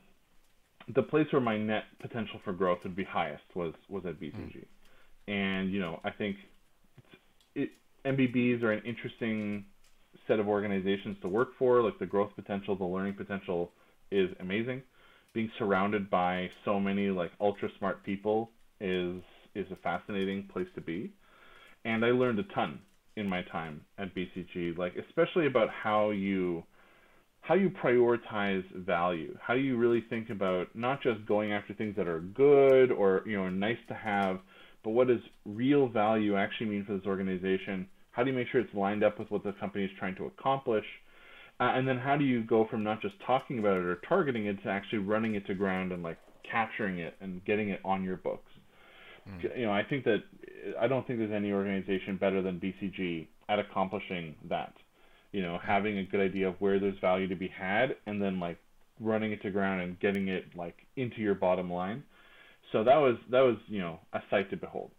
[0.94, 4.56] the place where my net potential for growth would be highest was was at BCG,
[4.56, 4.64] mm.
[5.28, 6.36] and you know I think
[7.54, 7.70] it,
[8.04, 9.64] MBBs are an interesting
[10.26, 11.82] set of organizations to work for.
[11.82, 13.70] Like the growth potential, the learning potential
[14.10, 14.82] is amazing.
[15.34, 19.22] Being surrounded by so many like ultra smart people is
[19.54, 21.12] is a fascinating place to be,
[21.84, 22.80] and I learned a ton
[23.16, 26.64] in my time at BCG, like especially about how you
[27.42, 29.37] how you prioritize value.
[29.40, 33.22] How do you really think about not just going after things that are good or
[33.27, 34.38] you know nice to have,
[34.85, 37.87] but what does real value actually mean for this organization?
[38.12, 40.27] How do you make sure it's lined up with what the company is trying to
[40.27, 40.85] accomplish?
[41.61, 44.46] Uh, and then how do you go from not just talking about it or targeting
[44.46, 46.18] it to actually running it to ground and like
[46.51, 48.51] capturing it and getting it on your books?
[49.28, 49.58] Mm.
[49.58, 50.22] You know, I think that
[50.80, 54.74] I don't think there's any organization better than BCG at accomplishing that.
[55.32, 58.38] You know, having a good idea of where there's value to be had, and then
[58.38, 58.58] like
[59.00, 62.02] running it to ground and getting it like into your bottom line.
[62.70, 64.90] So that was that was you know a sight to behold.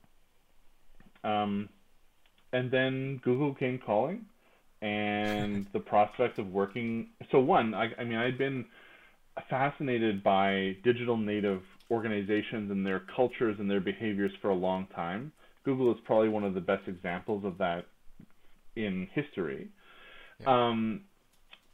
[1.23, 1.69] Um,
[2.51, 4.25] and then Google came calling,
[4.81, 7.09] and the prospect of working.
[7.31, 8.65] So one, I, I mean, I'd been
[9.49, 15.31] fascinated by digital native organizations and their cultures and their behaviors for a long time.
[15.63, 17.85] Google is probably one of the best examples of that
[18.75, 19.69] in history.
[20.39, 20.69] Yeah.
[20.69, 21.01] Um,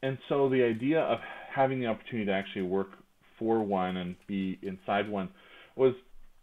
[0.01, 1.19] and so the idea of
[1.53, 2.89] having the opportunity to actually work
[3.37, 5.29] for one and be inside one
[5.75, 5.93] was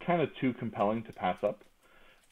[0.05, 1.63] kind of too compelling to pass up.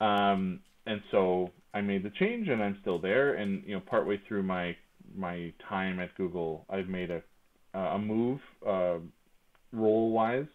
[0.06, 3.36] Um, and so I made the change, and I'm still there.
[3.36, 4.76] And you know, partway through my
[5.16, 7.22] my time at Google, I've made a
[7.74, 8.98] a move uh,
[9.74, 10.46] role wise.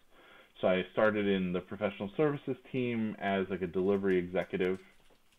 [0.60, 4.78] So I started in the professional services team as like a delivery executive,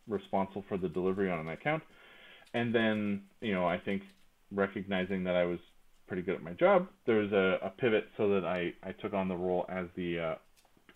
[0.08, 1.84] responsible for the delivery on an account.
[2.54, 4.02] And then you know, I think
[4.52, 5.60] recognizing that I was
[6.08, 9.14] pretty good at my job, there was a, a pivot so that I, I took
[9.14, 10.36] on the role as the uh,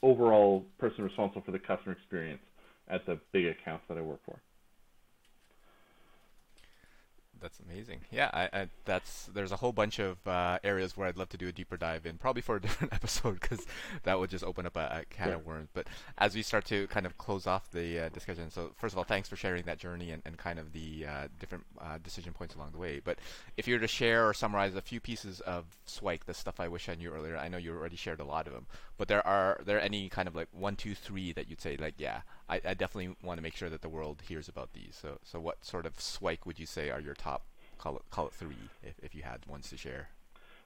[0.04, 2.42] overall person responsible for the customer experience
[2.90, 4.40] at the big accounts that I work for
[7.42, 8.02] that's amazing.
[8.12, 11.38] Yeah, I, I, that's there's a whole bunch of uh, areas where I'd love to
[11.38, 13.66] do a deeper dive in, probably for a different episode, because
[14.04, 15.70] that would just open up a, a can of worms.
[15.74, 18.98] But as we start to kind of close off the uh, discussion, so first of
[18.98, 22.34] all, thanks for sharing that journey and, and kind of the uh, different uh, decision
[22.34, 23.02] points along the way.
[23.04, 23.20] But
[23.58, 26.68] if you were to share or summarize a few pieces of Swike, the stuff I
[26.68, 28.68] wish I knew earlier, I know you already shared a lot of them,
[28.98, 31.96] but there are there any kind of like one, two, three that you'd say like,
[31.98, 34.98] yeah, I, I definitely want to make sure that the world hears about these.
[35.02, 37.46] So so what sort of Swike would you say are your top
[37.78, 40.10] call it call it three if, if you had ones to share.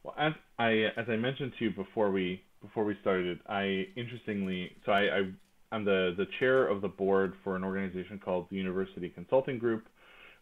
[0.03, 4.71] Well, as I as I mentioned to you before we before we started, I interestingly
[4.85, 5.31] so I, I
[5.71, 9.87] I'm the the chair of the board for an organization called the University Consulting Group,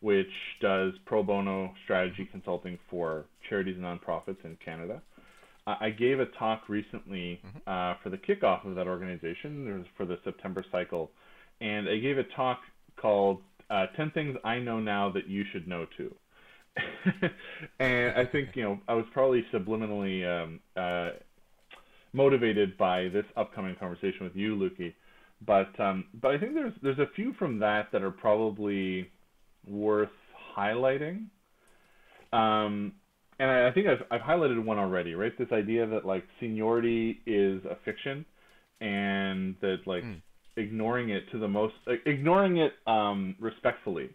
[0.02, 0.28] which
[0.62, 5.02] does pro bono strategy consulting for charities and nonprofits in Canada.
[5.68, 7.58] I gave a talk recently mm-hmm.
[7.70, 9.78] uh, for the kickoff of that organization.
[9.78, 11.12] Was for the September cycle,
[11.62, 12.60] and I gave a talk
[13.00, 16.14] called uh, 10 Things I Know Now That You Should Know Too.
[17.80, 21.18] and I think you know I was probably subliminally um, uh,
[22.14, 24.94] motivated by this upcoming conversation with you, Luki.
[25.46, 29.10] But um, but I think there's there's a few from that that are probably
[29.68, 30.10] worth
[30.56, 31.26] highlighting.
[32.34, 32.94] Um,
[33.40, 35.36] and I, I think I've I've highlighted one already, right?
[35.38, 38.26] This idea that like seniority is a fiction,
[38.82, 40.22] and that like mm.
[40.58, 44.10] Ignoring it to the most ignoring it um, respectfully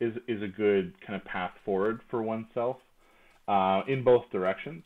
[0.00, 2.76] is is a good kind of path forward for oneself
[3.48, 4.84] uh, in both directions.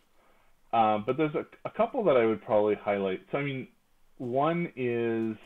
[0.72, 3.20] Uh, but there's a, a, couple that I would probably highlight.
[3.30, 3.68] So I mean,
[4.16, 5.36] one is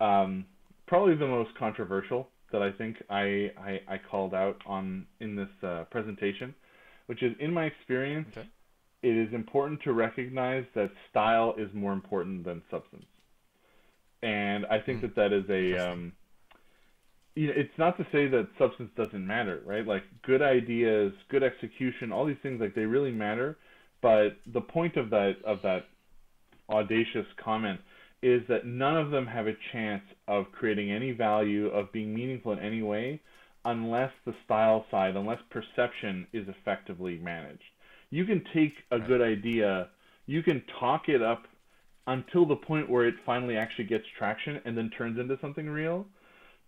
[0.00, 0.46] um,
[0.88, 5.48] probably the most controversial that I think I, I, I called out on in this
[5.62, 6.54] uh, presentation,
[7.06, 8.48] which is in my experience, okay.
[9.02, 13.04] it is important to recognize that style is more important than substance.
[14.22, 15.02] And I think mm.
[15.02, 16.12] that that is a um,
[17.34, 19.86] you know, it's not to say that substance doesn't matter, right?
[19.86, 23.56] Like good ideas, good execution, all these things like they really matter.
[24.02, 25.86] But the point of that of that
[26.68, 27.80] audacious comment
[28.22, 32.52] is that none of them have a chance of creating any value, of being meaningful
[32.52, 33.20] in any way,
[33.64, 37.62] unless the style side, unless perception is effectively managed.
[38.10, 39.88] You can take a good idea,
[40.26, 41.44] you can talk it up
[42.06, 46.06] until the point where it finally actually gets traction and then turns into something real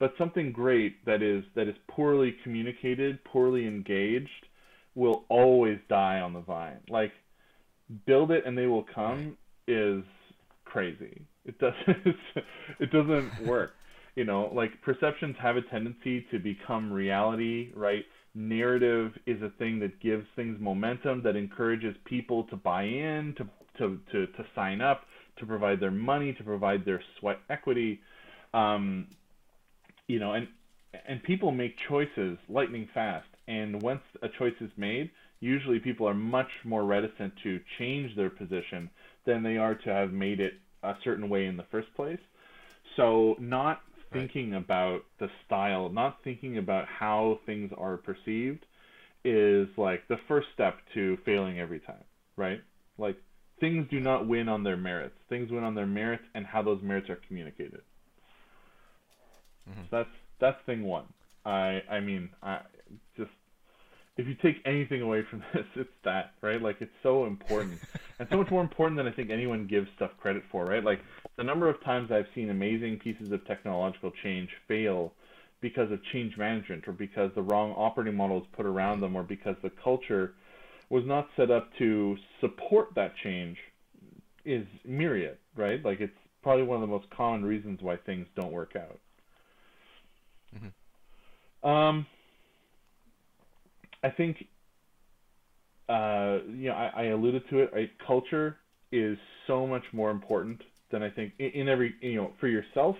[0.02, 4.46] but something great that is that is poorly communicated, poorly engaged,
[4.96, 6.80] will always die on the vine.
[6.88, 7.12] Like
[8.04, 9.36] build it and they will come
[9.68, 10.02] is
[10.64, 11.22] crazy.
[11.44, 12.16] It doesn't
[12.80, 13.74] it doesn't work.
[14.16, 18.04] You know, like perceptions have a tendency to become reality, right?
[18.34, 23.44] Narrative is a thing that gives things momentum, that encourages people to buy in, to
[23.78, 25.02] to to, to sign up,
[25.36, 28.00] to provide their money, to provide their sweat equity.
[28.54, 29.08] Um,
[30.08, 30.48] you know, and
[31.06, 33.26] and people make choices lightning fast.
[33.48, 35.10] And once a choice is made,
[35.40, 38.90] usually people are much more reticent to change their position
[39.24, 42.20] than they are to have made it a certain way in the first place.
[42.96, 43.80] So not
[44.12, 44.62] thinking right.
[44.62, 48.64] about the style, not thinking about how things are perceived
[49.24, 52.04] is like the first step to failing every time,
[52.36, 52.60] right?
[52.98, 53.16] Like
[53.62, 55.14] things do not win on their merits.
[55.28, 57.80] Things win on their merits and how those merits are communicated.
[59.90, 60.08] So that's
[60.40, 61.04] that's thing one.
[61.46, 62.58] I I mean I
[63.16, 63.30] just
[64.16, 66.60] if you take anything away from this, it's that, right?
[66.60, 67.78] Like it's so important,
[68.18, 70.82] and so much more important than I think anyone gives stuff credit for, right?
[70.82, 70.98] Like
[71.36, 75.12] the number of times I've seen amazing pieces of technological change fail
[75.60, 79.22] because of change management, or because the wrong operating model is put around them, or
[79.22, 80.34] because the culture
[80.92, 83.56] was not set up to support that change,
[84.44, 85.82] is myriad, right?
[85.82, 86.12] Like it's
[86.42, 88.98] probably one of the most common reasons why things don't work out.
[90.54, 91.68] Mm-hmm.
[91.68, 92.06] Um,
[94.04, 94.44] I think,
[95.88, 97.70] uh, you know, I, I alluded to it.
[97.72, 97.90] Right?
[98.06, 98.58] Culture
[98.90, 99.16] is
[99.46, 102.96] so much more important than I think in, in every, you know, for yourself.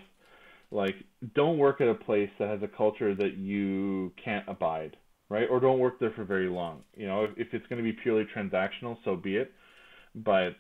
[0.71, 0.95] Like,
[1.35, 4.97] don't work at a place that has a culture that you can't abide,
[5.33, 5.49] right?
[5.51, 6.83] Or don't work there for very long.
[6.95, 9.51] You know, if, if it's going to be purely transactional, so be it.
[10.15, 10.57] But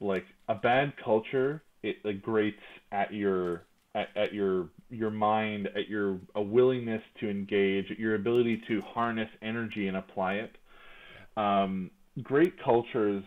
[0.00, 2.60] like a bad culture, it like grates
[2.92, 8.14] at your at, at your your mind, at your a willingness to engage, at your
[8.14, 10.56] ability to harness energy and apply it.
[11.38, 11.90] Um,
[12.22, 13.24] great cultures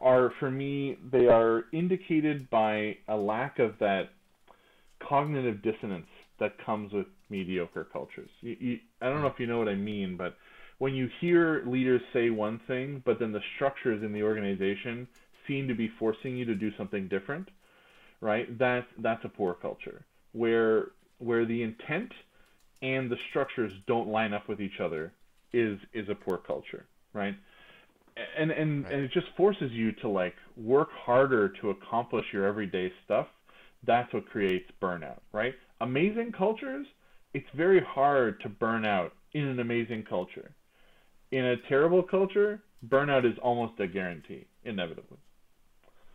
[0.00, 4.10] are, for me, they are indicated by a lack of that
[4.98, 6.08] cognitive dissonance
[6.40, 8.30] that comes with mediocre cultures.
[8.40, 10.36] You, you, I don't know if you know what I mean, but
[10.78, 15.08] when you hear leaders say one thing, but then the structures in the organization
[15.46, 17.48] seem to be forcing you to do something different,
[18.20, 18.58] right?
[18.58, 22.12] That's that's a poor culture where where the intent
[22.82, 25.12] and the structures don't line up with each other
[25.52, 27.34] is is a poor culture, right?
[28.38, 28.92] And and Right.
[28.92, 33.26] and it just forces you to like work harder to accomplish your everyday stuff.
[33.86, 35.54] That's what creates burnout, right?
[35.80, 36.86] Amazing cultures,
[37.34, 40.50] it's very hard to burn out in an amazing culture.
[41.30, 45.18] In a terrible culture, burnout is almost a guarantee, inevitably.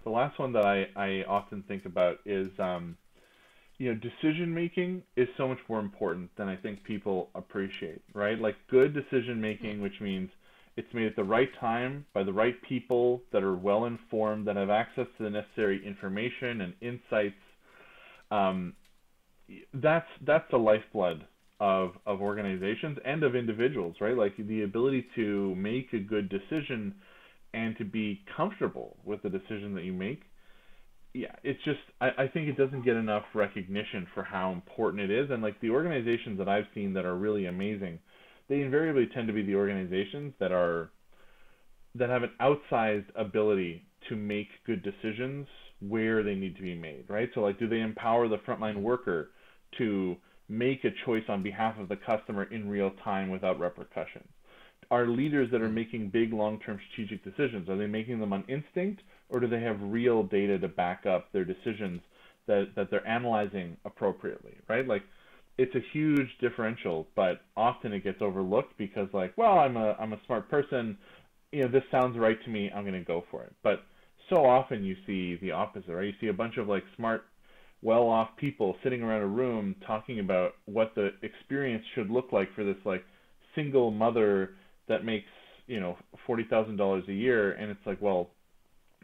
[0.03, 2.97] The last one that I, I often think about is, um,
[3.77, 8.39] you know, decision making is so much more important than I think people appreciate, right?
[8.39, 10.29] Like good decision making, which means
[10.77, 14.57] it's made at the right time by the right people that are well informed, that
[14.57, 17.35] have access to the necessary information and insights.
[18.31, 18.73] Um,
[19.73, 21.25] that's that's the lifeblood
[21.59, 24.17] of of organizations and of individuals, right?
[24.17, 26.95] Like the ability to make a good decision
[27.53, 30.23] and to be comfortable with the decision that you make.
[31.13, 35.11] Yeah, it's just I, I think it doesn't get enough recognition for how important it
[35.11, 35.29] is.
[35.31, 37.99] And like the organizations that I've seen that are really amazing,
[38.49, 40.91] they invariably tend to be the organizations that are
[41.95, 45.47] that have an outsized ability to make good decisions
[45.79, 47.29] where they need to be made, right?
[47.33, 49.29] So like do they empower the frontline worker
[49.77, 50.15] to
[50.47, 54.23] make a choice on behalf of the customer in real time without repercussion?
[54.91, 55.75] Are leaders that are hmm.
[55.75, 59.77] making big long-term strategic decisions, are they making them on instinct or do they have
[59.81, 62.01] real data to back up their decisions
[62.47, 64.87] that, that they're analyzing appropriately, right?
[64.87, 65.01] Like
[65.57, 70.13] it's a huge differential, but often it gets overlooked because like, well, I'm a I'm
[70.13, 70.97] a smart person,
[71.51, 73.53] you know, this sounds right to me, I'm going to go for it.
[73.63, 73.83] But
[74.29, 76.05] so often you see the opposite, right?
[76.05, 77.25] You see a bunch of like smart,
[77.85, 82.63] well-off people sitting around a room talking about what the experience should look like for
[82.63, 83.03] this like
[83.53, 84.55] single mother
[84.89, 85.27] that makes,
[85.67, 85.95] you know,
[86.27, 88.31] $40,000 a year and it's like, well,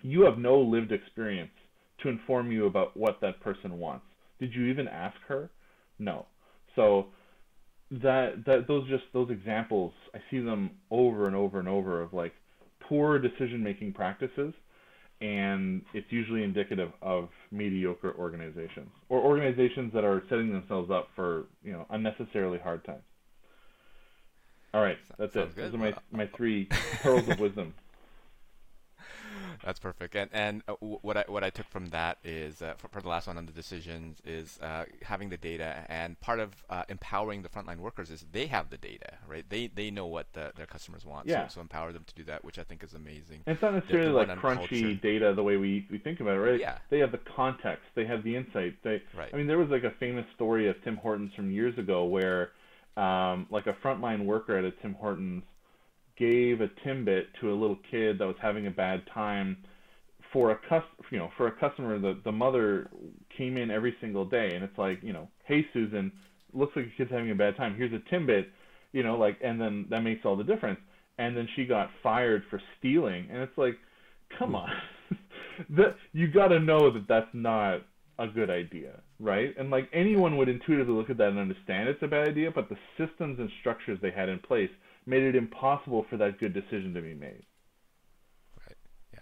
[0.01, 1.51] you have no lived experience
[2.01, 4.05] to inform you about what that person wants.
[4.39, 5.51] Did you even ask her?
[5.99, 6.25] No.
[6.75, 7.07] So
[7.91, 12.13] that that those just those examples, I see them over and over and over of
[12.13, 12.34] like
[12.89, 14.53] poor decision making practices
[15.22, 21.45] and it's usually indicative of mediocre organizations or organizations that are setting themselves up for,
[21.63, 23.03] you know, unnecessarily hard times.
[24.74, 25.55] All right, that's Sounds it.
[25.55, 25.65] good.
[25.65, 26.69] Those are my my uh, three
[27.03, 27.74] pearls of wisdom.
[29.64, 30.16] That's perfect.
[30.16, 33.07] And and uh, what I what I took from that is uh, for, for the
[33.07, 37.41] last one on the decisions is uh, having the data and part of uh, empowering
[37.41, 39.45] the frontline workers is they have the data, right?
[39.47, 41.28] They they know what the, their customers want.
[41.28, 41.47] Yeah.
[41.47, 43.41] So, so empower them to do that, which I think is amazing.
[43.45, 44.93] And it's not necessarily the like crunchy culture.
[44.95, 46.59] data the way we, we think about it, right?
[46.59, 46.78] Yeah.
[46.89, 48.82] They have the context, they have the insight.
[48.84, 49.30] They, Right.
[49.34, 52.51] I mean, there was like a famous story of Tim Hortons from years ago where,
[52.97, 55.43] um, like a frontline worker at a Tim Hortons
[56.22, 59.57] gave a Timbit to a little kid that was having a bad time.
[60.32, 62.89] For a cus, you know, for a customer, the the mother
[63.38, 66.11] came in every single day, and it's like, you know, hey Susan,
[66.53, 67.76] looks like your kid's having a bad time.
[67.76, 68.45] Here's a Timbit,
[68.93, 70.80] you know, like, and then that makes all the difference.
[71.17, 73.78] And then she got fired for stealing, and it's like,
[74.39, 74.69] come on,
[75.72, 77.82] that you got to know that that's not
[78.19, 79.53] a good idea, right?
[79.57, 82.69] And like anyone would intuitively look at that and understand it's a bad idea, but
[82.69, 84.69] the systems and structures they had in place
[85.12, 87.43] made it impossible for that good decision to be made.
[88.66, 88.78] Right.
[89.14, 89.20] Yeah.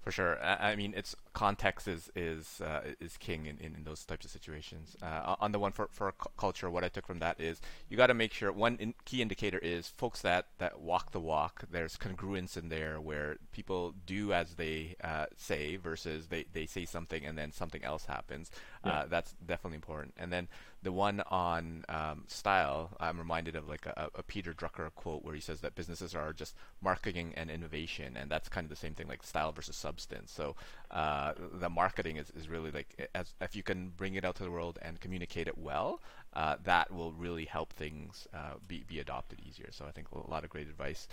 [0.00, 0.42] For sure.
[0.42, 4.24] I, I mean, it's context is is uh, is king in, in, in, those types
[4.24, 4.96] of situations.
[5.00, 8.08] Uh, on the one for for culture, what I took from that is you got
[8.08, 11.62] to make sure one in, key indicator is folks that that walk the walk.
[11.70, 16.84] There's congruence in there where people do as they uh, say versus they they say
[16.84, 18.50] something and then something else happens.
[18.84, 18.92] Yeah.
[18.92, 20.14] Uh, that's definitely important.
[20.18, 20.48] And then
[20.82, 25.34] the one on um, style, I'm reminded of like a, a, Peter Drucker quote where
[25.34, 28.94] he says that businesses are just marketing and innovation, and that's kind of the same
[28.94, 30.32] thing, like style versus substance.
[30.32, 30.56] So
[30.90, 34.44] uh, the marketing is, is really like as if you can bring it out to
[34.44, 36.00] the world and communicate it well,
[36.34, 39.68] uh, that will really help things uh, be be adopted easier.
[39.70, 41.06] So I think a lot of great advice.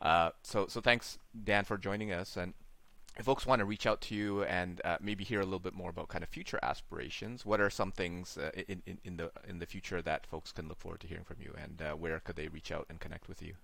[0.00, 2.54] Uh, so so thanks Dan for joining us and
[3.16, 5.74] if folks want to reach out to you and uh, maybe hear a little bit
[5.74, 9.30] more about kind of future aspirations, what are some things uh, in, in, in, the
[9.48, 12.20] in the future that folks can look forward to hearing from you, and uh, where
[12.20, 13.54] could they reach out and connect with you?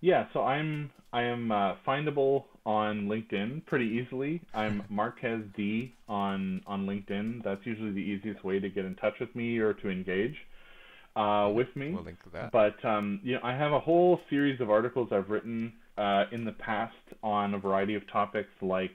[0.00, 4.42] Yeah, so I'm I am uh, findable on LinkedIn pretty easily.
[4.52, 7.44] I'm Marquez D on on LinkedIn.
[7.44, 10.36] That's usually the easiest way to get in touch with me or to engage
[11.14, 11.92] uh, with me.
[11.92, 12.52] We'll link to that.
[12.52, 16.44] But um, you know, I have a whole series of articles I've written uh, in
[16.44, 18.92] the past on a variety of topics like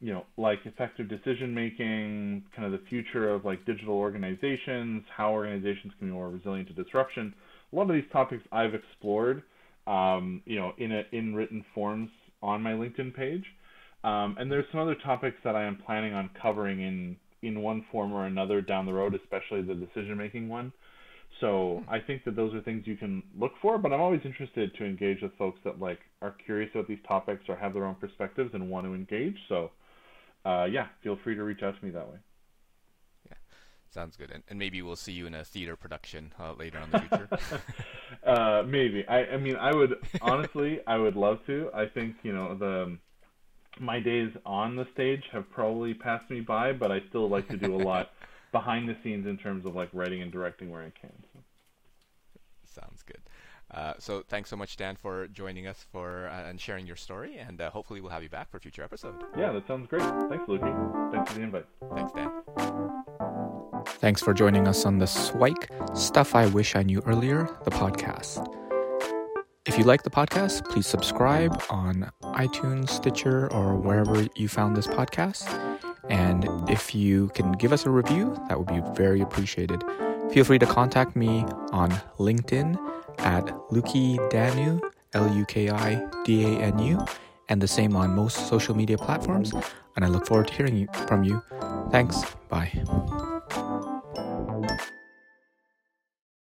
[0.00, 5.30] you know like effective decision making kind of the future of like digital organizations how
[5.30, 7.34] organizations can be more resilient to disruption.
[7.72, 9.42] A lot of these topics i've explored
[9.86, 12.10] um, you know in a, in written forms
[12.42, 13.44] on my linkedin page.
[14.02, 17.84] Um, and there's some other topics that i am planning on covering in in one
[17.90, 20.72] form or another down the road especially the decision making one
[21.40, 24.74] so I think that those are things you can look for, but I'm always interested
[24.76, 27.94] to engage with folks that like are curious about these topics or have their own
[27.94, 29.36] perspectives and want to engage.
[29.48, 29.70] So
[30.44, 32.18] uh, yeah, feel free to reach out to me that way.
[33.26, 33.36] Yeah,
[33.90, 34.30] sounds good.
[34.30, 36.98] And, and maybe we'll see you in a theater production uh, later on in the
[36.98, 37.28] future.
[38.26, 39.06] uh, maybe.
[39.08, 41.70] I, I mean, I would honestly, I would love to.
[41.74, 42.98] I think you know the
[43.78, 47.56] my days on the stage have probably passed me by, but I still like to
[47.56, 48.10] do a lot
[48.52, 51.12] behind the scenes in terms of like writing and directing where I can.
[51.32, 51.40] So.
[52.80, 53.20] Sounds good.
[53.72, 57.38] Uh, so thanks so much, Dan, for joining us for uh, and sharing your story,
[57.38, 59.14] and uh, hopefully we'll have you back for a future episode.
[59.36, 60.02] Yeah, that sounds great.
[60.02, 61.12] Thanks, Luki.
[61.12, 61.66] Thanks for the invite.
[61.94, 62.30] Thanks, Dan.
[64.00, 68.44] Thanks for joining us on the Swike Stuff I Wish I Knew Earlier, the podcast.
[69.66, 74.88] If you like the podcast, please subscribe on iTunes, Stitcher, or wherever you found this
[74.88, 75.46] podcast.
[76.10, 79.82] And if you can give us a review, that would be very appreciated.
[80.32, 82.76] Feel free to contact me on LinkedIn
[83.18, 84.80] at Luki Danu,
[85.12, 87.04] L U K I D A N U,
[87.48, 89.52] and the same on most social media platforms.
[89.96, 91.42] And I look forward to hearing from you.
[91.90, 92.24] Thanks.
[92.48, 92.70] Bye.